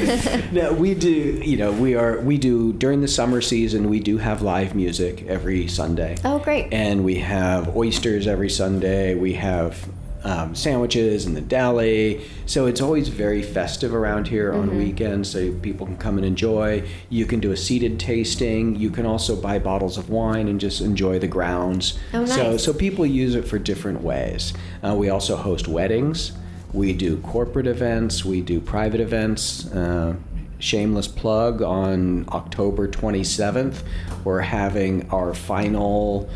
no, 0.52 0.72
we 0.72 0.94
do. 0.94 1.08
You 1.08 1.56
know, 1.56 1.72
we 1.72 1.94
are. 1.94 2.20
We 2.20 2.38
do 2.38 2.72
during 2.72 3.00
the 3.00 3.08
summer 3.08 3.40
season. 3.40 3.88
We 3.88 4.00
do 4.00 4.18
have 4.18 4.42
live 4.42 4.74
music 4.74 5.24
every 5.26 5.68
Sunday. 5.68 6.16
Oh, 6.24 6.38
great. 6.38 6.72
And 6.72 7.04
we 7.04 7.16
have 7.16 7.76
oysters 7.76 8.26
every 8.26 8.50
Sunday. 8.50 9.14
We 9.14 9.34
have 9.34 9.88
um, 10.24 10.54
sandwiches 10.54 11.26
in 11.26 11.34
the 11.34 11.40
deli. 11.40 12.24
So 12.46 12.66
it's 12.66 12.80
always 12.80 13.08
very 13.08 13.42
festive 13.42 13.94
around 13.94 14.28
here 14.28 14.52
Mm-hmm. 14.52 14.70
on 14.70 14.78
weekends, 14.78 15.30
so 15.30 15.52
people 15.54 15.86
can 15.86 15.96
come 15.96 16.16
and 16.18 16.26
enjoy. 16.26 16.86
You 17.08 17.26
can 17.26 17.40
do 17.40 17.52
a 17.52 17.56
seated 17.56 17.98
tasting. 18.00 18.76
You 18.76 18.90
can 18.90 19.06
also 19.06 19.34
buy 19.34 19.58
bottles 19.58 19.98
of 19.98 20.10
wine 20.10 20.48
and 20.48 20.60
just 20.60 20.80
enjoy 20.80 21.18
the 21.18 21.26
grounds. 21.28 21.98
Oh, 22.14 22.24
So 22.24 22.52
nice. 22.52 22.64
so 22.64 22.72
people 22.72 23.04
use 23.06 23.34
it 23.34 23.46
for 23.46 23.58
different 23.58 24.02
ways. 24.02 24.52
Uh, 24.84 24.94
we 24.94 25.08
also 25.10 25.36
host 25.36 25.68
weddings. 25.68 26.32
We 26.72 26.92
do 26.92 27.18
corporate 27.18 27.66
events. 27.66 28.24
We 28.24 28.40
do 28.40 28.60
private 28.60 29.00
events. 29.00 29.66
Uh, 29.72 30.14
shameless 30.58 31.08
plug 31.08 31.60
on 31.60 32.24
October 32.28 32.86
27th, 32.86 33.82
we're 34.22 34.40
having 34.42 35.08
our 35.10 35.34
final 35.34 36.30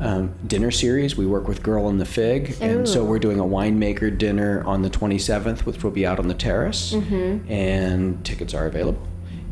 um, 0.00 0.32
dinner 0.46 0.70
series. 0.70 1.16
We 1.16 1.26
work 1.26 1.48
with 1.48 1.62
Girl 1.62 1.88
and 1.88 2.00
the 2.00 2.04
Fig, 2.04 2.56
and 2.60 2.88
so 2.88 3.04
we're 3.04 3.18
doing 3.18 3.40
a 3.40 3.44
winemaker 3.44 4.16
dinner 4.16 4.62
on 4.64 4.82
the 4.82 4.90
27th, 4.90 5.60
which 5.60 5.82
will 5.82 5.90
be 5.90 6.06
out 6.06 6.18
on 6.18 6.28
the 6.28 6.34
terrace, 6.34 6.92
and 7.48 8.24
tickets 8.24 8.54
are 8.54 8.66
available. 8.66 9.06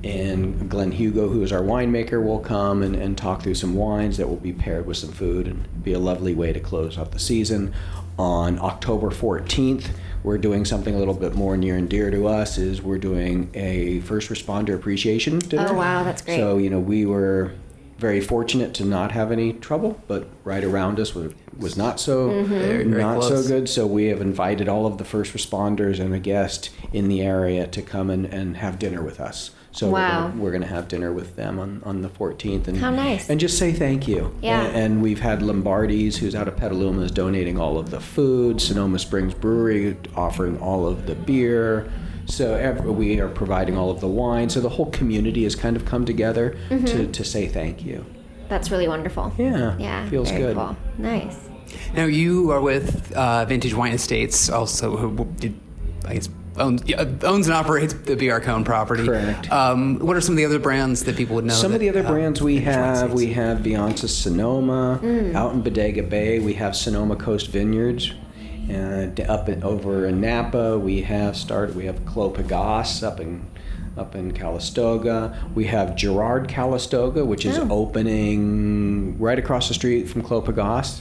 And 0.04 0.70
Glenn 0.70 0.92
Hugo, 0.92 1.28
who 1.28 1.42
is 1.42 1.50
our 1.50 1.62
winemaker, 1.62 2.22
will 2.22 2.38
come 2.38 2.82
and, 2.84 2.94
and 2.94 3.18
talk 3.18 3.42
through 3.42 3.54
some 3.56 3.74
wines 3.74 4.18
that 4.18 4.28
will 4.28 4.36
be 4.36 4.52
paired 4.52 4.86
with 4.86 4.98
some 4.98 5.10
food 5.10 5.48
and 5.48 5.66
be 5.82 5.94
a 5.94 5.98
lovely 5.98 6.32
way 6.34 6.52
to 6.52 6.60
close 6.60 6.96
out 6.96 7.10
the 7.10 7.18
season. 7.18 7.74
On 8.18 8.58
October 8.60 9.10
14th, 9.10 9.88
we're 10.22 10.38
doing 10.38 10.64
something 10.64 10.94
a 10.94 10.98
little 10.98 11.14
bit 11.14 11.34
more 11.34 11.56
near 11.56 11.76
and 11.76 11.88
dear 11.88 12.10
to 12.10 12.28
us. 12.28 12.56
Is 12.56 12.80
we're 12.80 12.98
doing 12.98 13.50
a 13.54 14.00
first 14.00 14.30
responder 14.30 14.74
appreciation 14.74 15.38
dinner. 15.40 15.66
Oh, 15.70 15.74
wow, 15.74 16.04
that's 16.04 16.22
great. 16.22 16.36
So 16.36 16.56
you 16.58 16.70
know 16.70 16.80
we 16.80 17.04
were 17.04 17.52
very 17.98 18.20
fortunate 18.20 18.74
to 18.74 18.84
not 18.84 19.12
have 19.12 19.32
any 19.32 19.52
trouble, 19.52 20.00
but 20.06 20.26
right 20.44 20.62
around 20.62 21.00
us 21.00 21.14
was, 21.14 21.32
was 21.58 21.76
not 21.76 21.98
so 21.98 22.28
Mm-hmm. 22.28 22.50
Very, 22.52 22.84
very 22.84 23.02
not 23.02 23.20
close. 23.20 23.44
so 23.46 23.48
good. 23.48 23.68
So 23.68 23.86
we 23.86 24.06
have 24.06 24.20
invited 24.20 24.68
all 24.68 24.86
of 24.86 24.98
the 24.98 25.04
first 25.04 25.32
responders 25.32 25.98
and 25.98 26.14
a 26.14 26.18
guest 26.18 26.70
in 26.92 27.08
the 27.08 27.22
area 27.22 27.66
to 27.68 27.82
come 27.82 28.10
and, 28.10 28.26
and 28.26 28.58
have 28.58 28.78
dinner 28.78 29.02
with 29.02 29.20
us. 29.20 29.50
So 29.72 29.90
Wow. 29.90 30.32
we're 30.36 30.52
gonna, 30.52 30.66
have 30.66 30.88
dinner 30.88 31.12
with 31.12 31.36
them 31.36 31.58
on, 31.58 31.82
on 31.84 32.00
the 32.00 32.08
14th 32.08 32.66
and 32.66 32.78
How 32.78 32.90
nice. 32.90 33.28
and 33.28 33.38
just 33.38 33.58
say 33.58 33.72
thank 33.72 34.08
you. 34.08 34.34
Yeah. 34.42 34.62
And, 34.62 34.76
and 34.76 35.02
we've 35.02 35.20
had 35.20 35.42
Lombardi's, 35.42 36.16
who's 36.16 36.34
out 36.34 36.48
of 36.48 36.56
Petaluma, 36.56 37.02
is 37.02 37.10
donating 37.10 37.58
all 37.58 37.78
of 37.78 37.90
the 37.90 38.00
food. 38.00 38.60
Sonoma 38.60 38.98
Springs 38.98 39.34
Brewery 39.34 39.96
offering 40.14 40.58
all 40.60 40.86
of 40.86 41.06
the 41.06 41.14
beer. 41.14 41.90
So 42.26 42.54
ev- 42.54 42.84
we 42.84 43.20
are 43.20 43.28
providing 43.28 43.76
all 43.76 43.90
of 43.90 44.00
the 44.00 44.08
wine. 44.08 44.50
So 44.50 44.60
the 44.60 44.68
whole 44.68 44.90
community 44.90 45.44
has 45.44 45.54
kind 45.54 45.76
of 45.76 45.84
come 45.84 46.04
together 46.04 46.56
to, 46.68 47.06
to 47.06 47.24
say 47.24 47.46
thank 47.48 47.84
you. 47.84 48.04
That's 48.48 48.70
really 48.70 48.88
wonderful. 48.88 49.32
Yeah, 49.38 49.76
Yeah. 49.78 50.08
feels 50.08 50.30
very 50.30 50.42
good. 50.42 50.56
Cool. 50.56 50.76
Nice. 50.98 51.36
Now 51.94 52.04
you 52.04 52.50
are 52.50 52.60
with 52.60 53.12
uh, 53.12 53.44
Vintage 53.44 53.74
Wine 53.74 53.92
Estates, 53.92 54.48
also 54.48 54.96
who 54.96 55.24
did, 55.38 55.58
I 56.06 56.14
guess 56.14 56.28
owns, 56.56 56.82
yeah, 56.86 57.04
owns 57.22 57.48
and 57.48 57.56
operates 57.56 57.92
the 57.92 58.14
BR 58.16 58.38
Cohn 58.38 58.62
property. 58.64 59.04
Correct. 59.04 59.50
Um, 59.52 59.98
what 59.98 60.16
are 60.16 60.20
some 60.20 60.34
of 60.34 60.36
the 60.36 60.44
other 60.44 60.58
brands 60.60 61.04
that 61.04 61.16
people 61.16 61.34
would 61.36 61.44
know? 61.44 61.54
Some 61.54 61.74
of 61.74 61.80
the 61.80 61.88
other 61.88 62.06
uh, 62.06 62.10
brands 62.10 62.40
we 62.40 62.58
Vintage 62.58 62.74
have, 62.74 63.12
we 63.12 63.32
have 63.32 63.58
Viansa 63.58 64.08
Sonoma 64.08 65.00
out 65.34 65.52
in 65.54 65.62
Bodega 65.62 66.02
Bay. 66.04 66.38
We 66.38 66.54
have 66.54 66.76
Sonoma 66.76 67.16
Coast 67.16 67.48
Vineyards. 67.48 68.12
And 68.68 69.20
up 69.20 69.48
in, 69.48 69.62
over 69.62 70.06
in 70.06 70.20
Napa, 70.20 70.78
we 70.78 71.02
have 71.02 71.36
started. 71.36 71.76
We 71.76 71.86
have 71.86 72.04
Clos 72.06 72.36
Pegase 72.36 73.02
up 73.02 73.20
in 73.20 73.46
up 73.96 74.14
in 74.14 74.32
Calistoga. 74.32 75.48
We 75.54 75.64
have 75.66 75.96
Girard 75.96 76.48
Calistoga, 76.48 77.24
which 77.24 77.46
is 77.46 77.58
Oh. 77.58 77.66
opening 77.70 79.18
right 79.18 79.38
across 79.38 79.68
the 79.68 79.74
street 79.74 80.06
from 80.08 80.20
Clos 80.22 80.44
Pegase 80.46 81.00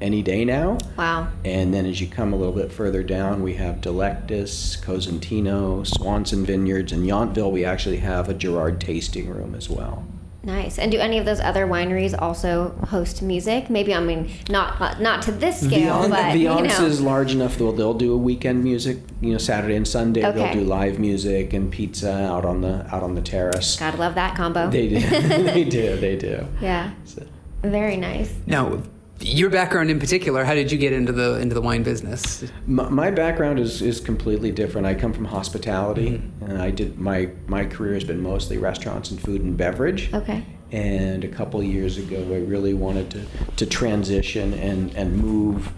any 0.00 0.22
day 0.22 0.44
now. 0.44 0.78
Wow. 0.96 1.26
And 1.44 1.74
then 1.74 1.86
as 1.86 2.00
you 2.00 2.06
come 2.06 2.32
a 2.32 2.36
little 2.36 2.52
bit 2.54 2.70
further 2.72 3.02
down, 3.02 3.42
we 3.42 3.54
have 3.54 3.80
Delectus, 3.80 4.76
Cosentino, 4.80 5.84
Swanson 5.86 6.46
Vineyards, 6.46 6.92
and 6.92 7.04
Yountville. 7.04 7.50
We 7.50 7.64
actually 7.64 7.98
have 7.98 8.28
a 8.28 8.34
Girard 8.34 8.80
tasting 8.80 9.28
room 9.28 9.54
as 9.56 9.68
well. 9.68 10.04
Nice. 10.46 10.78
And 10.78 10.92
do 10.92 10.98
any 10.98 11.18
of 11.18 11.24
those 11.24 11.40
other 11.40 11.66
wineries 11.66 12.14
also 12.18 12.70
host 12.88 13.20
music? 13.20 13.68
Maybe 13.68 13.92
I 13.94 14.00
mean 14.00 14.30
not 14.48 14.78
not, 14.80 15.00
not 15.00 15.22
to 15.22 15.32
this 15.32 15.60
scale, 15.60 16.04
Viansa, 16.04 16.10
but 16.10 16.38
you 16.38 16.48
Viansa 16.48 16.78
know. 16.80 16.86
is 16.86 17.00
large 17.00 17.32
enough 17.34 17.58
that 17.58 17.76
they'll 17.76 17.94
do 17.94 18.14
a 18.14 18.16
weekend 18.16 18.62
music. 18.62 18.98
You 19.20 19.32
know, 19.32 19.38
Saturday 19.38 19.74
and 19.74 19.86
Sunday 19.86 20.24
Okay. 20.24 20.38
they'll 20.38 20.52
do 20.54 20.60
live 20.64 20.98
music 21.00 21.52
and 21.52 21.70
pizza 21.70 22.12
out 22.12 22.44
on 22.44 22.60
the 22.60 22.86
out 22.94 23.02
on 23.02 23.14
the 23.16 23.22
terrace. 23.22 23.76
Gotta 23.76 23.96
love 23.96 24.14
that 24.14 24.36
combo. 24.36 24.70
They 24.70 24.88
do. 24.88 25.00
they 25.10 25.64
do. 25.64 25.96
They 25.96 26.16
do. 26.16 26.46
yeah. 26.60 26.92
So- 27.04 27.26
Very 27.62 27.96
nice. 27.96 28.32
Now, 28.46 28.80
your 29.20 29.50
background 29.50 29.90
in 29.90 29.98
particular, 29.98 30.44
how 30.44 30.54
did 30.54 30.70
you 30.70 30.78
get 30.78 30.92
into 30.92 31.12
the 31.12 31.38
into 31.40 31.54
the 31.54 31.62
wine 31.62 31.82
business? 31.82 32.44
My, 32.66 32.88
my 32.88 33.10
background 33.10 33.58
is, 33.58 33.82
is 33.82 34.00
completely 34.00 34.50
different. 34.50 34.86
I 34.86 34.94
come 34.94 35.12
from 35.12 35.24
hospitality, 35.24 36.18
mm-hmm. 36.18 36.44
and 36.44 36.60
I 36.60 36.70
did 36.70 36.98
my 36.98 37.30
my 37.46 37.64
career 37.64 37.94
has 37.94 38.04
been 38.04 38.20
mostly 38.20 38.58
restaurants 38.58 39.10
and 39.10 39.20
food 39.20 39.42
and 39.42 39.56
beverage. 39.56 40.12
Okay. 40.12 40.44
And 40.72 41.24
a 41.24 41.28
couple 41.28 41.60
of 41.60 41.66
years 41.66 41.96
ago, 41.96 42.16
I 42.18 42.40
really 42.40 42.74
wanted 42.74 43.10
to, 43.10 43.24
to 43.56 43.66
transition 43.66 44.52
and, 44.54 44.92
and 44.96 45.16
move 45.16 45.72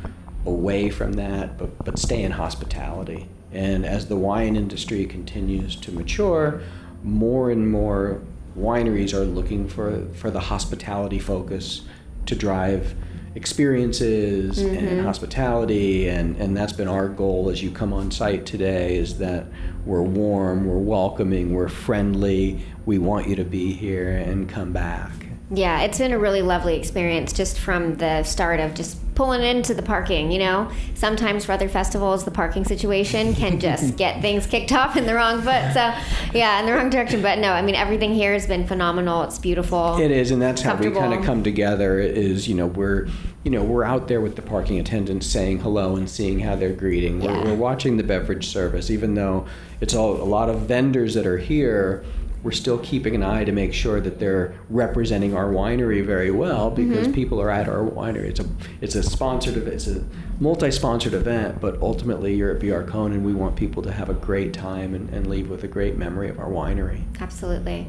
away 0.46 0.88
from 0.88 1.12
that, 1.14 1.58
but, 1.58 1.84
but 1.84 1.98
stay 1.98 2.22
in 2.22 2.32
hospitality. 2.32 3.28
And 3.52 3.84
as 3.84 4.08
the 4.08 4.16
wine 4.16 4.56
industry 4.56 5.04
continues 5.04 5.76
to 5.76 5.92
mature, 5.92 6.62
more 7.02 7.50
and 7.50 7.70
more 7.70 8.22
wineries 8.56 9.12
are 9.12 9.24
looking 9.24 9.68
for, 9.68 10.06
for 10.14 10.30
the 10.30 10.40
hospitality 10.40 11.18
focus 11.18 11.82
to 12.26 12.34
drive 12.34 12.94
experiences 13.38 14.58
and 14.58 14.76
mm-hmm. 14.76 15.04
hospitality 15.04 16.08
and, 16.08 16.34
and 16.38 16.56
that's 16.56 16.72
been 16.72 16.88
our 16.88 17.08
goal 17.08 17.50
as 17.50 17.62
you 17.62 17.70
come 17.70 17.92
on 17.92 18.10
site 18.10 18.44
today 18.44 18.96
is 18.96 19.18
that 19.18 19.46
we're 19.86 20.02
warm 20.02 20.66
we're 20.66 20.76
welcoming 20.76 21.54
we're 21.54 21.68
friendly. 21.68 22.60
We 22.84 22.98
want 22.98 23.28
you 23.28 23.36
to 23.36 23.44
be 23.44 23.72
here 23.72 24.10
and 24.10 24.48
come 24.48 24.72
back 24.72 25.27
Yeah, 25.50 25.80
it's 25.80 25.98
been 25.98 26.12
a 26.12 26.18
really 26.18 26.42
lovely 26.42 26.76
experience 26.76 27.32
just 27.32 27.58
from 27.58 27.96
the 27.96 28.22
start 28.22 28.60
of 28.60 28.74
just 28.74 28.98
pulling 29.14 29.42
into 29.42 29.74
the 29.74 29.82
parking, 29.82 30.30
you 30.30 30.38
know? 30.38 30.70
Sometimes 30.94 31.44
for 31.46 31.52
other 31.52 31.68
festivals, 31.68 32.24
the 32.24 32.30
parking 32.30 32.64
situation 32.64 33.34
can 33.34 33.58
just 33.58 33.96
get 33.96 34.20
things 34.20 34.46
kicked 34.46 34.72
off 34.72 34.96
in 34.96 35.06
the 35.06 35.14
wrong 35.14 35.38
foot. 35.38 35.72
So, 35.72 35.92
yeah, 36.34 36.60
in 36.60 36.66
the 36.66 36.74
wrong 36.74 36.90
direction. 36.90 37.22
But 37.22 37.38
no, 37.38 37.52
I 37.52 37.62
mean, 37.62 37.74
everything 37.74 38.14
here 38.14 38.34
has 38.34 38.46
been 38.46 38.66
phenomenal. 38.66 39.22
It's 39.22 39.38
beautiful. 39.38 39.98
it 39.98 40.10
is 40.10 40.30
and 40.30 40.40
that's 40.40 40.60
how 40.60 40.76
we 40.76 40.90
kind 40.90 41.14
of 41.14 41.24
come 41.24 41.42
together 41.42 41.98
is 41.98 42.46
you 42.46 42.54
know 42.54 42.66
we're 42.66 43.08
you 43.44 43.50
know 43.50 43.62
we're 43.62 43.84
out 43.84 44.08
there 44.08 44.20
with 44.20 44.36
the 44.36 44.42
parking 44.42 44.78
attendants 44.78 45.26
saying 45.26 45.58
hello 45.60 45.96
and 45.96 46.08
seeing 46.08 46.38
how 46.40 46.54
they're 46.54 46.72
greeting 46.72 47.20
we're, 47.20 47.44
we're 47.44 47.54
watching 47.54 47.96
the 47.96 48.02
beverage 48.02 48.46
service 48.46 48.90
even 48.90 49.14
though 49.14 49.46
it's 49.80 49.94
all 49.94 50.16
a 50.16 50.24
lot 50.24 50.48
of 50.48 50.60
vendors 50.62 51.14
that 51.14 51.26
are 51.26 51.38
here 51.38 52.04
we're 52.42 52.52
still 52.52 52.78
keeping 52.78 53.14
an 53.14 53.22
eye 53.22 53.44
to 53.44 53.52
make 53.52 53.72
sure 53.74 54.00
that 54.00 54.18
they're 54.18 54.54
representing 54.70 55.34
our 55.36 55.46
winery 55.50 56.04
very 56.04 56.30
well 56.30 56.70
because 56.70 57.06
Mm-hmm. 57.06 57.12
people 57.14 57.40
are 57.40 57.50
at 57.50 57.68
our 57.68 57.80
winery. 57.84 58.26
It's 58.30 58.40
a 58.40 58.46
it's 58.80 58.94
a 58.94 59.02
sponsored 59.02 59.56
ev- 59.56 59.66
it's 59.66 59.86
a 59.88 60.04
multi-sponsored 60.40 61.14
event, 61.14 61.60
but 61.60 61.80
ultimately 61.82 62.34
you're 62.34 62.50
at 62.54 62.60
BR 62.60 62.82
Cohn 62.90 63.12
and 63.12 63.24
we 63.24 63.34
want 63.34 63.56
people 63.56 63.82
to 63.82 63.90
have 63.92 64.08
a 64.08 64.14
great 64.14 64.52
time 64.52 64.94
and, 64.94 65.10
and 65.10 65.26
leave 65.26 65.50
with 65.50 65.64
a 65.64 65.68
great 65.68 65.96
memory 65.96 66.28
of 66.28 66.38
our 66.38 66.48
winery. 66.48 67.02
Absolutely. 67.20 67.86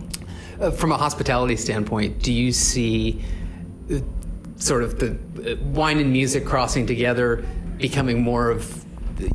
Uh, 0.59 0.71
from 0.71 0.91
a 0.91 0.97
hospitality 0.97 1.55
standpoint, 1.55 2.21
do 2.23 2.33
you 2.33 2.51
see 2.51 3.23
uh, 3.93 3.99
sort 4.57 4.83
of 4.83 4.99
the 4.99 5.11
uh, 5.53 5.55
wine 5.67 5.99
and 5.99 6.11
music 6.11 6.43
crossing 6.45 6.85
together 6.87 7.45
becoming 7.77 8.21
more 8.21 8.49
of 8.49 8.83
the, 9.17 9.29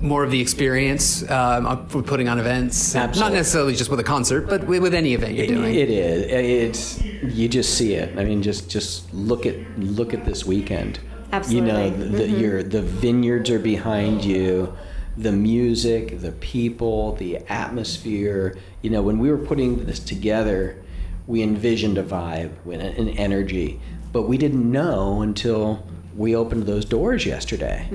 more 0.00 0.22
of 0.22 0.30
the 0.30 0.40
experience 0.40 1.28
um, 1.30 1.66
of 1.66 2.06
putting 2.06 2.28
on 2.28 2.38
events? 2.38 2.94
Not 2.94 3.16
necessarily 3.16 3.74
just 3.74 3.90
with 3.90 4.00
a 4.00 4.04
concert, 4.04 4.48
but 4.48 4.66
with, 4.66 4.82
with 4.82 4.94
any 4.94 5.14
event 5.14 5.34
you're 5.34 5.46
doing. 5.46 5.74
It 5.74 5.90
is. 5.90 7.00
It's 7.00 7.02
you 7.34 7.48
just 7.48 7.76
see 7.76 7.94
it. 7.94 8.18
I 8.18 8.24
mean, 8.24 8.42
just 8.42 8.68
just 8.68 9.12
look 9.14 9.46
at 9.46 9.56
look 9.78 10.14
at 10.14 10.24
this 10.24 10.44
weekend. 10.44 11.00
Absolutely. 11.32 11.68
You 11.68 11.72
know, 11.72 11.86
Absolutely. 11.86 12.18
the, 12.18 12.32
the, 12.32 12.40
your 12.40 12.62
the 12.62 12.82
vineyards 12.82 13.50
are 13.50 13.58
behind 13.58 14.24
you, 14.24 14.76
the 15.16 15.32
music, 15.32 16.20
the 16.20 16.32
people, 16.32 17.12
the 17.16 17.38
atmosphere. 17.48 18.56
You 18.82 18.90
know, 18.90 19.02
when 19.02 19.18
we 19.18 19.30
were 19.30 19.38
putting 19.38 19.86
this 19.86 19.98
together, 19.98 20.82
we 21.26 21.42
envisioned 21.42 21.98
a 21.98 22.04
vibe, 22.04 22.52
an 22.66 22.80
an 22.80 23.08
energy, 23.10 23.80
but 24.12 24.22
we 24.22 24.38
didn't 24.38 24.70
know 24.70 25.22
until 25.22 25.86
we 26.14 26.34
opened 26.34 26.64
those 26.64 26.84
doors 26.84 27.26
yesterday, 27.26 27.88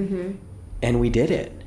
and 0.81 0.99
we 0.99 1.09
did 1.09 1.31
it 1.31 1.60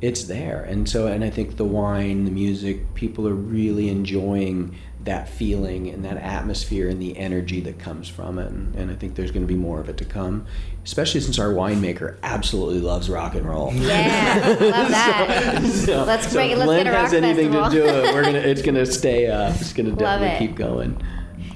it's 0.00 0.24
there 0.24 0.62
and 0.62 0.88
so 0.88 1.06
and 1.08 1.24
i 1.24 1.30
think 1.30 1.56
the 1.56 1.64
wine 1.64 2.24
the 2.24 2.30
music 2.30 2.94
people 2.94 3.26
are 3.26 3.34
really 3.34 3.88
enjoying 3.88 4.74
that 5.04 5.28
feeling 5.28 5.88
and 5.88 6.04
that 6.04 6.16
atmosphere 6.18 6.88
and 6.88 7.00
the 7.00 7.16
energy 7.16 7.60
that 7.60 7.78
comes 7.78 8.08
from 8.08 8.38
it 8.38 8.46
and, 8.50 8.74
and 8.76 8.90
i 8.90 8.94
think 8.94 9.14
there's 9.16 9.30
going 9.32 9.42
to 9.42 9.52
be 9.52 9.58
more 9.58 9.80
of 9.80 9.88
it 9.88 9.96
to 9.96 10.04
come 10.04 10.46
especially 10.84 11.20
since 11.20 11.38
our 11.38 11.48
winemaker 11.48 12.16
absolutely 12.22 12.80
loves 12.80 13.08
rock 13.10 13.34
and 13.34 13.44
roll 13.46 13.72
Yeah, 13.74 14.56
love 14.60 14.88
that. 14.88 15.62
so, 15.86 16.04
Let's 16.04 16.28
so 16.28 16.34
bring- 16.34 16.50
if 16.52 16.58
let's 16.58 16.66
Glenn 16.68 16.84
get 16.84 16.90
a 16.92 16.96
rock 16.96 17.02
has 17.04 17.14
anything 17.14 17.52
festival. 17.52 17.70
to 17.70 17.76
do 17.76 18.08
it 18.08 18.14
we're 18.14 18.24
gonna 18.24 18.38
it's 18.52 18.62
gonna 18.62 18.86
stay 18.86 19.26
up 19.28 19.54
it's 19.60 19.72
gonna 19.72 19.90
definitely 19.92 20.28
it. 20.28 20.38
keep 20.48 20.54
going 20.56 21.00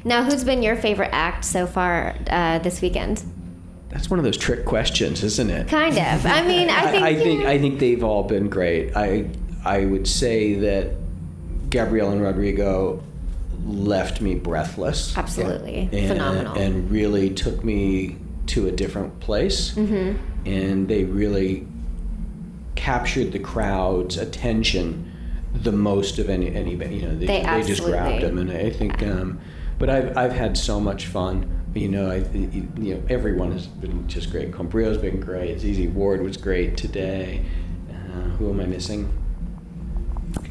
Now, 0.04 0.24
who's 0.24 0.42
been 0.42 0.62
your 0.64 0.74
favorite 0.76 1.10
act 1.12 1.44
so 1.44 1.64
far 1.66 2.16
uh, 2.28 2.58
this 2.58 2.80
weekend? 2.80 3.22
That's 3.92 4.10
one 4.10 4.18
of 4.18 4.24
those 4.24 4.36
trick 4.36 4.64
questions 4.64 5.22
isn't 5.22 5.50
it 5.50 5.68
Kind 5.68 5.96
of. 5.98 6.26
I 6.26 6.42
mean, 6.46 6.70
I 6.70 6.82
think. 6.90 7.04
I, 7.04 7.14
think 7.14 7.44
I 7.44 7.58
think 7.58 7.78
they've 7.78 8.02
all 8.02 8.24
been 8.24 8.48
great. 8.48 8.96
I 8.96 9.30
I 9.64 9.84
would 9.84 10.08
say 10.08 10.54
that 10.54 10.94
Gabrielle 11.70 12.10
and 12.10 12.22
Rodrigo 12.22 13.02
left 13.64 14.20
me 14.20 14.34
breathless. 14.34 15.16
Absolutely. 15.16 15.88
And, 15.92 16.08
Phenomenal. 16.08 16.54
and 16.54 16.90
really 16.90 17.30
took 17.30 17.62
me 17.64 18.16
to 18.48 18.66
a 18.66 18.72
different 18.72 19.20
place. 19.20 19.72
Mm-hmm. 19.72 20.48
And 20.48 20.88
they 20.88 21.04
really 21.04 21.66
captured 22.74 23.30
the 23.32 23.38
crowd's 23.38 24.16
attention 24.16 25.10
the 25.54 25.72
most 25.72 26.18
of 26.18 26.28
any 26.28 26.52
anybody. 26.54 26.96
You 26.96 27.08
know, 27.08 27.16
they, 27.16 27.26
They 27.26 27.62
just 27.66 27.84
grabbed 27.84 28.22
them, 28.22 28.38
and 28.38 28.50
I 28.50 28.70
think. 28.70 29.02
Um, 29.02 29.40
but 29.78 29.88
I've 29.90 30.16
I've 30.16 30.32
had 30.32 30.56
so 30.56 30.80
much 30.80 31.06
fun. 31.06 31.61
You 31.74 31.88
know, 31.88 32.10
I 32.10 32.16
you 32.16 32.68
know 32.94 33.02
everyone 33.08 33.52
has 33.52 33.66
been 33.66 34.06
just 34.06 34.30
great. 34.30 34.52
Con 34.52 34.66
Brio's 34.68 34.98
been 34.98 35.20
great. 35.20 35.58
ZZ 35.60 35.86
Ward 35.94 36.22
was 36.22 36.36
great 36.36 36.76
today. 36.76 37.44
Uh, 37.90 37.94
who 38.36 38.50
am 38.50 38.60
I 38.60 38.66
missing? 38.66 39.10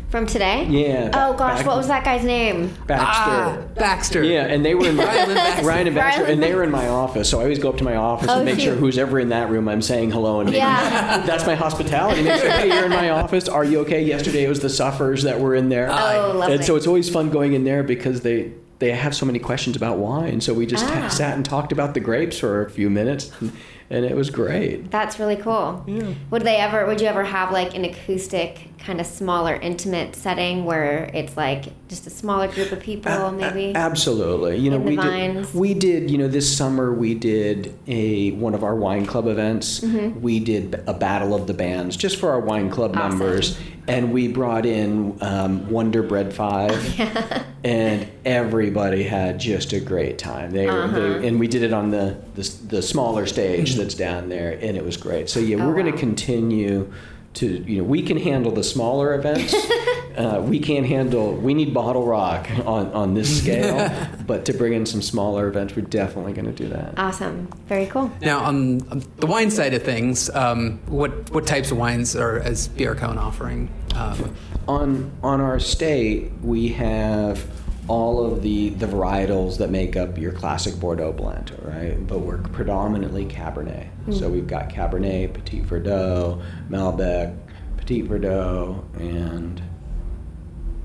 From 0.10 0.26
today? 0.26 0.66
Yeah. 0.66 1.10
Oh 1.14 1.34
gosh, 1.38 1.60
Back- 1.60 1.68
what 1.68 1.78
was 1.78 1.88
that 1.88 2.04
guy's 2.04 2.24
name? 2.26 2.68
Baxter. 2.86 3.32
Ah, 3.32 3.58
Baxter. 3.76 4.24
Yeah, 4.24 4.46
and 4.46 4.66
they 4.66 4.76
were 4.76 4.88
in 4.90 4.96
my 4.98 5.06
Ryland 5.06 5.36
Baxter. 5.36 5.66
Ryan 5.68 5.88
and 5.88 5.96
Baxter, 5.96 6.22
Ryland 6.24 6.34
and 6.34 6.44
they 6.44 6.54
were 6.56 6.64
in 6.64 6.72
my 6.72 6.88
office. 6.90 7.30
So 7.30 7.40
I 7.40 7.44
always 7.44 7.60
go 7.60 7.70
up 7.70 7.78
to 7.78 7.86
my 7.86 7.96
office 7.96 8.28
Oh, 8.30 8.38
and 8.38 8.46
make 8.46 8.60
sure 8.60 8.72
cute. 8.74 8.80
who's 8.80 8.98
ever 8.98 9.20
in 9.20 9.30
that 9.30 9.50
room, 9.50 9.70
I'm 9.70 9.82
saying 9.82 10.12
hello 10.12 10.42
and 10.42 10.50
making- 10.50 10.60
Yeah. 10.64 11.24
that's 11.26 11.46
my 11.46 11.56
hospitality. 11.56 12.24
Make 12.24 12.42
sure, 12.42 12.50
hey, 12.52 12.68
you're 12.68 12.86
in 12.86 12.90
my 12.90 13.12
office. 13.12 13.48
Are 13.48 13.64
you 13.64 13.80
okay? 13.82 14.04
Yesterday 14.04 14.44
it 14.44 14.50
was 14.50 14.60
the 14.60 14.70
sufferers 14.70 15.24
that 15.24 15.40
were 15.40 15.56
in 15.56 15.70
there. 15.70 15.88
Oh, 15.90 16.34
lovely. 16.36 16.56
And 16.56 16.66
so 16.66 16.76
it's 16.76 16.88
always 16.88 17.10
fun 17.10 17.30
going 17.30 17.54
in 17.54 17.64
there 17.64 17.82
because 17.82 18.20
they 18.22 18.52
they 18.82 18.92
have 18.92 19.16
so 19.16 19.26
many 19.26 19.40
questions 19.40 19.76
about 19.78 19.98
wine. 20.00 20.42
So 20.42 20.54
we 20.54 20.66
just 20.66 20.86
Ah. 20.86 21.08
sat 21.08 21.36
and 21.38 21.46
talked 21.46 21.72
about 21.72 21.94
the 21.94 22.00
grapes 22.02 22.38
for 22.40 22.66
a 22.66 22.70
few 22.70 22.90
minutes, 22.90 23.32
and, 23.40 23.52
and 23.92 24.06
it 24.06 24.16
was 24.16 24.30
great. 24.30 24.90
That's 24.90 25.20
really 25.20 25.36
cool. 25.36 25.84
Yeah. 25.86 26.14
Would 26.32 26.44
they 26.44 26.56
ever? 26.58 26.86
Would 26.88 27.02
you 27.02 27.08
ever 27.08 27.24
have 27.24 27.52
like 27.52 27.76
an 27.76 27.84
acoustic, 27.86 28.70
kind 28.80 29.00
of 29.02 29.06
smaller, 29.06 29.56
intimate 29.56 30.16
setting 30.16 30.66
where 30.66 31.12
it's 31.14 31.36
like 31.38 31.66
just 31.90 32.08
a 32.08 32.10
smaller 32.10 32.48
group 32.48 32.72
of 32.72 32.80
people, 32.80 33.12
A- 33.12 33.32
maybe? 33.32 33.72
a- 33.72 33.78
absolutely. 33.78 34.58
You 34.58 34.72
know, 34.72 34.78
In 34.78 34.84
the 34.86 34.90
we 34.92 34.96
vines. 34.96 35.48
did. 35.52 35.60
We 35.60 35.74
did. 35.74 36.10
You 36.10 36.18
know, 36.18 36.28
this 36.28 36.56
summer 36.58 36.94
we 36.94 37.14
did 37.14 37.78
a 37.88 38.32
one 38.32 38.54
of 38.56 38.64
our 38.64 38.76
wine 38.76 39.06
club 39.06 39.28
events. 39.28 39.82
Mm-hmm. 39.82 40.22
We 40.22 40.40
did 40.40 40.82
a 40.88 40.94
battle 40.94 41.36
of 41.36 41.48
the 41.48 41.54
bands 41.54 41.98
just 41.98 42.18
for 42.18 42.32
our 42.32 42.40
wine 42.40 42.70
club 42.70 42.96
Awesome. 42.96 43.20
members, 43.20 43.60
and 43.88 44.14
we 44.14 44.28
brought 44.30 44.66
in 44.66 45.18
um, 45.22 45.70
Wonder 45.70 46.02
Bread 46.02 46.34
Five, 46.34 46.72
and 47.64 48.08
everybody 48.26 49.04
had 49.04 49.40
just 49.40 49.74
a 49.74 49.80
great 49.80 50.18
time. 50.18 50.52
They, 50.52 50.68
Uh-huh. 50.68 50.88
they 51.20 51.28
and 51.28 51.40
we 51.40 51.48
did 51.48 51.64
it 51.64 51.74
on 51.74 51.92
the 51.92 52.18
the, 52.36 52.44
the 52.68 52.82
smaller 52.82 53.26
stage 53.26 53.76
that's 53.76 53.94
down 53.96 54.30
there, 54.30 54.52
and 54.62 54.78
it 54.78 54.84
was 54.86 54.98
great. 54.98 55.30
So 55.30 55.40
yeah, 55.40 55.58
Oh, 55.58 55.68
we're 55.68 55.74
going 55.76 55.92
to 55.92 55.98
continue. 55.98 56.92
To 57.36 57.48
you 57.48 57.78
know, 57.78 57.86
we 57.86 58.02
can 58.02 58.18
handle 58.18 58.52
the 58.52 58.64
smaller 58.64 59.16
events. 59.16 59.54
uh, 60.18 60.44
we 60.46 60.60
can't 60.60 60.86
handle. 60.86 61.32
We 61.34 61.54
need 61.54 61.74
bottle 61.74 62.06
rock 62.06 62.50
on 62.66 62.92
on 62.92 63.14
this 63.14 63.38
scale, 63.42 63.90
but 64.28 64.44
to 64.48 64.54
bring 64.54 64.74
in 64.74 64.86
some 64.86 65.02
smaller 65.02 65.48
events, 65.48 65.74
we're 65.74 65.84
definitely 65.84 66.34
going 66.34 66.48
to 66.48 66.52
do 66.52 66.68
that. 66.68 66.96
Awesome. 66.98 67.48
Very 67.68 67.86
cool. 67.86 68.12
Now, 68.22 68.40
on 68.44 68.82
on 68.90 69.04
the 69.16 69.28
wine 69.28 69.50
side 69.50 69.74
of 69.74 69.82
things, 69.84 70.30
um, 70.32 70.80
what 70.88 71.30
what 71.32 71.48
types 71.48 71.72
of 71.72 71.78
wines 71.78 72.18
are 72.18 72.38
is 72.46 72.68
BR 72.68 72.96
Cohn 72.96 73.18
offering? 73.18 73.70
Um, 73.96 74.36
on 74.68 75.12
on 75.24 75.40
our 75.40 75.60
state, 75.62 76.34
we 76.42 76.68
have 76.70 77.46
all 77.88 78.24
of 78.26 78.42
the 78.42 78.70
the 78.70 78.86
varietals 78.86 79.58
that 79.58 79.70
make 79.70 79.96
up 79.96 80.18
your 80.18 80.32
classic 80.32 80.80
Bordeaux 80.80 81.12
blend, 81.12 81.52
right? 81.64 81.96
But 82.06 82.20
we're 82.20 82.38
predominantly 82.38 83.26
Cabernet. 83.26 83.90
Mm. 84.08 84.20
So 84.20 84.30
we've 84.30 84.48
got 84.48 84.70
Cabernet, 84.70 85.34
Petit 85.34 85.62
Verdot, 85.62 86.42
Malbec, 86.70 87.36
Petit 87.78 88.04
Verdot, 88.04 88.84
and 89.00 89.62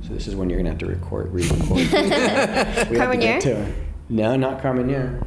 so 0.03 0.15
this 0.15 0.27
is 0.27 0.35
when 0.37 0.49
you're 0.49 0.59
gonna 0.59 0.71
have 0.71 0.79
to 0.79 0.87
record, 0.87 1.33
re-record. 1.33 1.71
we 1.71 1.85
have 1.85 2.89
to 2.89 2.95
Carmenere? 2.95 3.19
get 3.21 3.41
to. 3.43 3.73
No, 4.09 4.37
not 4.37 4.63
Carmenere. 4.63 5.25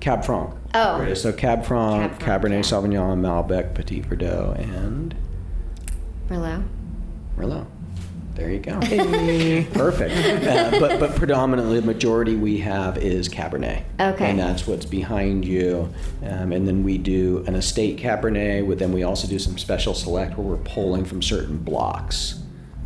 Cab 0.00 0.24
Franc. 0.24 0.54
Oh. 0.74 0.98
Right, 1.00 1.16
So 1.16 1.32
Cab 1.32 1.64
Franc, 1.64 2.18
Cab 2.18 2.22
Franc, 2.22 2.42
Cabernet 2.42 2.50
yeah. 2.50 2.60
Sauvignon, 2.60 3.20
Malbec, 3.20 3.74
Petit 3.74 4.00
Verdot, 4.02 4.58
and 4.58 5.14
Merlot. 6.28 6.66
Merlot. 7.36 7.66
There 8.34 8.50
you 8.50 8.60
go. 8.60 8.80
Perfect. 9.72 10.12
Uh, 10.52 10.78
but 10.80 11.00
but 11.00 11.14
predominantly, 11.16 11.80
the 11.80 11.86
majority 11.86 12.36
we 12.36 12.58
have 12.58 12.98
is 12.98 13.28
Cabernet. 13.28 13.84
Okay. 14.00 14.30
And 14.30 14.38
that's 14.38 14.66
what's 14.66 14.84
behind 14.84 15.44
you. 15.44 15.92
Um, 16.24 16.52
and 16.52 16.66
then 16.66 16.82
we 16.82 16.98
do 16.98 17.44
an 17.46 17.54
estate 17.54 17.98
Cabernet. 17.98 18.66
With 18.66 18.78
then 18.78 18.92
we 18.92 19.02
also 19.02 19.28
do 19.28 19.38
some 19.38 19.56
special 19.56 19.94
select 19.94 20.36
where 20.36 20.46
we're 20.46 20.64
pulling 20.64 21.04
from 21.04 21.22
certain 21.22 21.58
blocks 21.58 22.40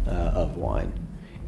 uh, 0.06 0.10
of 0.10 0.56
wine. 0.56 0.92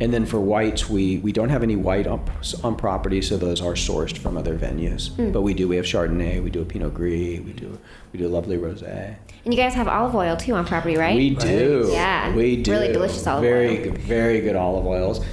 And 0.01 0.15
then 0.15 0.27
for 0.27 0.41
whites, 0.41 0.89
we, 0.89 1.19
we 1.19 1.33
don't 1.33 1.49
have 1.49 1.63
any 1.63 1.77
white 1.77 2.07
on, 2.07 2.25
on 2.63 2.77
property, 2.77 3.21
so 3.21 3.37
those 3.37 3.61
are 3.61 3.73
sourced 3.73 4.17
from 4.17 4.37
other 4.37 4.57
venues. 4.57 5.15
Hmm. 5.17 5.33
But 5.33 5.43
we 5.43 5.55
do. 5.55 5.67
We 5.67 5.77
have 5.77 5.85
Chardonnay. 5.85 6.43
We 6.43 6.51
do 6.51 6.63
a 6.63 6.65
Pinot 6.65 6.95
Gris. 6.95 7.41
We 7.41 7.53
do 7.53 7.79
we 8.13 8.19
do 8.19 8.27
a 8.27 8.31
lovely 8.31 8.57
rosé. 8.57 9.17
And 9.49 9.57
you 9.57 9.65
guys 9.65 9.73
have 9.77 9.89
olive 9.89 10.15
oil 10.15 10.37
too 10.37 10.53
on 10.53 10.67
property, 10.67 10.99
right? 10.99 11.17
We 11.17 11.31
do. 11.31 11.89
Yeah. 11.91 12.35
We 12.35 12.57
do. 12.63 12.71
Really 12.71 12.93
delicious 12.93 13.27
olive 13.27 13.43
very, 13.43 13.79
oil. 13.79 13.85
Good, 13.85 13.99
very 13.99 14.41
good 14.43 14.57
olive 14.57 14.85
oils. 14.85 15.25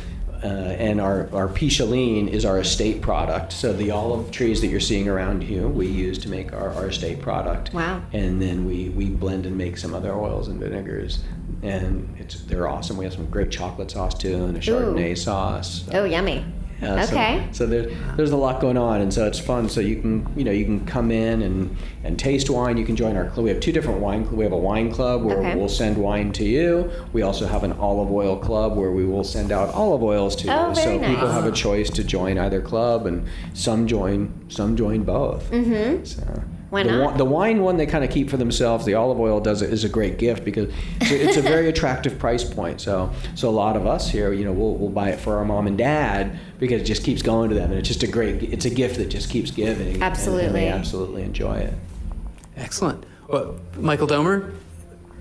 Uh, 0.41 0.47
and 0.47 1.01
our, 1.01 1.27
our 1.33 1.49
Picholine 1.49 2.29
is 2.29 2.45
our 2.45 2.59
estate 2.59 3.01
product. 3.01 3.51
So 3.51 3.73
the 3.73 3.91
olive 3.91 4.31
trees 4.31 4.61
that 4.61 4.67
you're 4.67 4.79
seeing 4.79 5.09
around 5.09 5.43
you, 5.43 5.67
we 5.67 5.87
use 5.87 6.17
to 6.19 6.29
make 6.29 6.53
our, 6.53 6.69
our 6.75 6.87
estate 6.87 7.21
product. 7.21 7.73
Wow. 7.73 8.03
And 8.13 8.41
then 8.41 8.63
we, 8.63 8.87
we 8.87 9.09
blend 9.09 9.45
and 9.45 9.57
make 9.57 9.77
some 9.77 9.93
other 9.93 10.13
oils 10.13 10.47
and 10.47 10.61
vinegars. 10.61 11.21
And 11.61 12.15
it's 12.17 12.39
they're 12.39 12.69
awesome. 12.69 12.95
We 12.95 13.03
have 13.03 13.15
some 13.15 13.29
great 13.29 13.51
chocolate 13.51 13.91
sauce 13.91 14.17
too 14.17 14.45
and 14.45 14.55
a 14.55 14.61
Chardonnay 14.61 15.17
sauce. 15.17 15.83
Oh, 15.91 16.05
yummy. 16.05 16.45
Yeah, 16.81 17.05
so- 17.05 17.13
okay. 17.15 17.47
So, 17.51 17.65
there, 17.65 17.89
there's 18.17 18.31
a 18.31 18.37
lot 18.37 18.59
going 18.59 18.77
on, 18.77 19.01
and 19.01 19.13
so 19.13 19.25
it's 19.25 19.39
fun. 19.39 19.69
So 19.69 19.79
you 19.79 19.95
can, 20.01 20.27
you 20.35 20.43
know, 20.43 20.51
you 20.51 20.65
can 20.65 20.85
come 20.85 21.09
in 21.11 21.41
and, 21.41 21.75
and 22.03 22.19
taste 22.19 22.49
wine. 22.49 22.77
You 22.77 22.85
can 22.85 22.95
join 22.95 23.15
our 23.15 23.29
club. 23.29 23.45
We 23.45 23.49
have 23.49 23.59
two 23.61 23.71
different 23.71 24.01
wine. 24.01 24.23
Club 24.25 24.37
we 24.37 24.43
have 24.43 24.53
a 24.53 24.57
wine 24.57 24.91
club 24.91 25.23
where 25.23 25.37
Okay. 25.37 25.55
we'll 25.55 25.69
send 25.69 25.97
wine 25.97 26.31
to 26.33 26.43
you. 26.43 26.91
We 27.13 27.21
also 27.21 27.47
have 27.47 27.63
an 27.63 27.73
olive 27.73 28.11
oil 28.11 28.37
club 28.37 28.75
where 28.77 28.91
we 28.91 29.05
will 29.05 29.23
send 29.23 29.51
out 29.51 29.73
olive 29.73 30.03
oils 30.03 30.35
to 30.37 30.47
Oh, 30.53 30.69
you. 30.69 30.75
so 30.75 30.99
people 30.99 31.29
have 31.31 31.45
a 31.45 31.51
choice 31.51 31.89
to 31.91 32.03
join 32.03 32.37
either 32.37 32.61
club, 32.61 33.05
and 33.05 33.25
some 33.53 33.87
join 33.87 34.33
some 34.49 34.75
join 34.75 35.03
both. 35.03 35.49
Mm-hmm. 35.51 36.03
So. 36.03 36.43
Why 36.71 36.83
the, 36.83 36.89
not? 36.91 36.97
wi- 36.97 37.17
the 37.17 37.25
wine 37.25 37.61
one 37.61 37.77
they 37.77 37.85
kind 37.85 38.03
of 38.03 38.09
keep 38.09 38.29
for 38.29 38.37
themselves. 38.37 38.85
The 38.85 38.95
olive 38.95 39.19
oil 39.19 39.39
does 39.39 39.61
it 39.61 39.71
is 39.71 39.83
a 39.83 39.89
great 39.89 40.17
gift 40.17 40.43
because 40.43 40.73
it's 41.01 41.11
a, 41.11 41.23
it's 41.27 41.37
a 41.37 41.41
very 41.41 41.69
attractive 41.69 42.17
price 42.19 42.43
point. 42.43 42.81
So 42.81 43.11
so 43.35 43.49
a 43.49 43.51
lot 43.51 43.77
of 43.77 43.85
us 43.85 44.09
here, 44.09 44.33
you 44.33 44.43
know, 44.45 44.51
we'll, 44.51 44.73
we'll 44.73 44.89
buy 44.89 45.09
it 45.09 45.19
for 45.19 45.37
our 45.37 45.45
mom 45.45 45.67
and 45.67 45.77
dad 45.77 46.37
because 46.59 46.81
it 46.81 46.85
just 46.85 47.03
keeps 47.03 47.21
going 47.21 47.49
to 47.49 47.55
them, 47.55 47.69
and 47.69 47.79
it's 47.79 47.87
just 47.87 48.03
a 48.03 48.07
great. 48.07 48.41
It's 48.43 48.65
a 48.65 48.69
gift 48.69 48.97
that 48.97 49.09
just 49.09 49.29
keeps 49.29 49.51
giving. 49.51 49.85
and- 49.87 49.93
And, 49.95 50.03
Absolutely. 50.03 50.51
they 50.61 50.67
absolutely 50.69 51.21
enjoy 51.23 51.55
it. 51.57 51.73
Excellent. 52.57 53.05
Well, 53.27 53.55
Michael 53.77 54.07
Domer, 54.07 54.53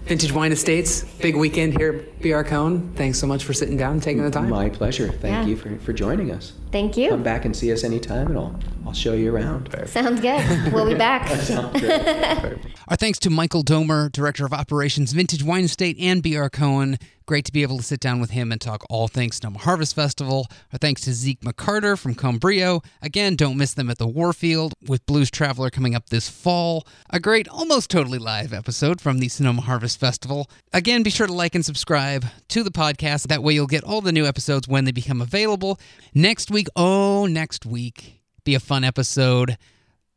Vintage 0.07 0.33
Wine 0.33 0.53
Estates, 0.53 1.03
big 1.03 1.35
weekend 1.35 1.79
here 1.79 1.95
at 1.95 2.21
BR 2.21 2.43
Cohn. 2.47 2.93
Thanks 2.95 3.19
so 3.19 3.27
much 3.27 3.43
for 3.43 3.55
sitting 3.55 3.79
down 3.79 3.93
and 3.93 4.03
taking 4.03 4.23
the 4.23 4.31
time. 4.31 4.51
My 4.51 4.69
pleasure. 4.69 5.09
Thank 5.09 5.23
Yeah. 5.33 5.47
you 5.47 5.57
for, 5.57 5.75
for 5.79 5.95
joining 5.95 6.31
us. 6.31 6.53
Thank 6.71 6.99
you. 6.99 7.09
Come 7.09 7.23
back 7.23 7.47
and 7.47 7.57
see 7.57 7.73
us 7.73 7.85
anytime, 7.85 8.27
and 8.29 8.37
I'll 8.37 8.55
I'll 8.87 8.93
show 8.93 9.15
you 9.15 9.35
around. 9.35 9.75
Sounds 9.87 10.21
good. 10.21 10.73
We'll 10.75 10.87
be 10.87 10.95
back. 10.99 11.27
Sounds 11.41 11.81
great. 11.81 12.59
Our 12.89 12.97
thanks 12.97 13.19
to 13.21 13.31
Michael 13.31 13.63
Domer, 13.65 14.13
Director 14.13 14.45
of 14.45 14.53
Operations, 14.53 15.13
Vintage 15.15 15.43
Wine 15.43 15.65
Estate, 15.65 15.97
and 15.99 16.23
BR 16.23 16.49
Cohn. 16.49 16.99
Great 17.27 17.45
to 17.47 17.53
be 17.53 17.63
able 17.63 17.79
to 17.79 17.83
sit 17.83 18.01
down 18.01 18.21
with 18.21 18.31
him 18.31 18.53
and 18.53 18.61
talk 18.61 18.85
all 18.91 19.09
things 19.09 19.37
Sonoma 19.37 19.59
Harvest 19.59 19.95
Festival. 19.95 20.47
Our 20.73 20.79
thanks 20.79 21.03
to 21.03 21.11
Ziek 21.11 21.41
McCarter 21.41 21.99
from 21.99 22.15
Con 22.15 22.39
Brio. 22.39 22.83
Again, 23.01 23.37
don't 23.37 23.57
miss 23.57 23.75
them 23.75 23.91
at 23.91 23.99
the 23.99 24.07
Warfield 24.07 24.75
with 24.87 25.07
Blues 25.07 25.31
Traveler 25.31 25.71
coming 25.71 25.95
up 25.95 26.11
this 26.11 26.29
fall. 26.29 26.87
A 27.11 27.19
great, 27.19 27.49
almost 27.49 27.91
totally 27.91 28.19
live 28.19 28.53
episode 28.53 29.01
from 29.01 29.19
the 29.19 29.29
Sonoma 29.29 29.63
Harvest 29.63 29.99
Festival. 29.99 30.51
Again, 30.73 31.03
be 31.03 31.11
sure 31.11 31.27
to 31.27 31.33
like 31.33 31.55
and 31.55 31.65
subscribe 31.65 32.27
to 32.49 32.63
the 32.63 32.71
podcast. 32.71 33.29
That 33.29 33.43
way 33.43 33.55
you'll 33.55 33.67
get 33.67 33.85
all 33.85 34.01
the 34.01 34.13
new 34.13 34.27
episodes 34.27 34.69
when 34.69 34.85
they 34.85 34.93
become 34.93 35.23
available. 35.23 35.81
Next 36.15 36.51
week, 36.51 36.69
oh, 36.77 37.27
next 37.27 37.65
week, 37.65 38.21
be 38.45 38.55
a 38.55 38.61
fun 38.61 38.85
episode 38.85 39.57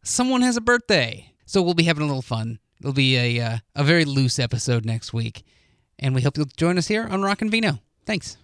someone 0.08 0.42
has 0.42 0.58
a 0.58 0.62
birthday. 0.62 1.34
So 1.46 1.62
we'll 1.62 1.74
be 1.74 1.84
having 1.84 2.04
a 2.04 2.08
little 2.08 2.22
fun. 2.22 2.60
It'll 2.80 2.94
be 2.94 3.18
a 3.18 3.42
uh, 3.44 3.58
a 3.76 3.84
very 3.84 4.06
loose 4.06 4.40
episode 4.40 4.86
next 4.86 5.14
week, 5.14 5.44
and 6.00 6.16
we 6.16 6.22
hope 6.22 6.38
you'll 6.38 6.48
join 6.58 6.78
us 6.78 6.88
here 6.88 7.06
on 7.06 7.22
Rock 7.22 7.42
and 7.42 7.52
Vino. 7.52 7.80
Thanks. 8.06 8.38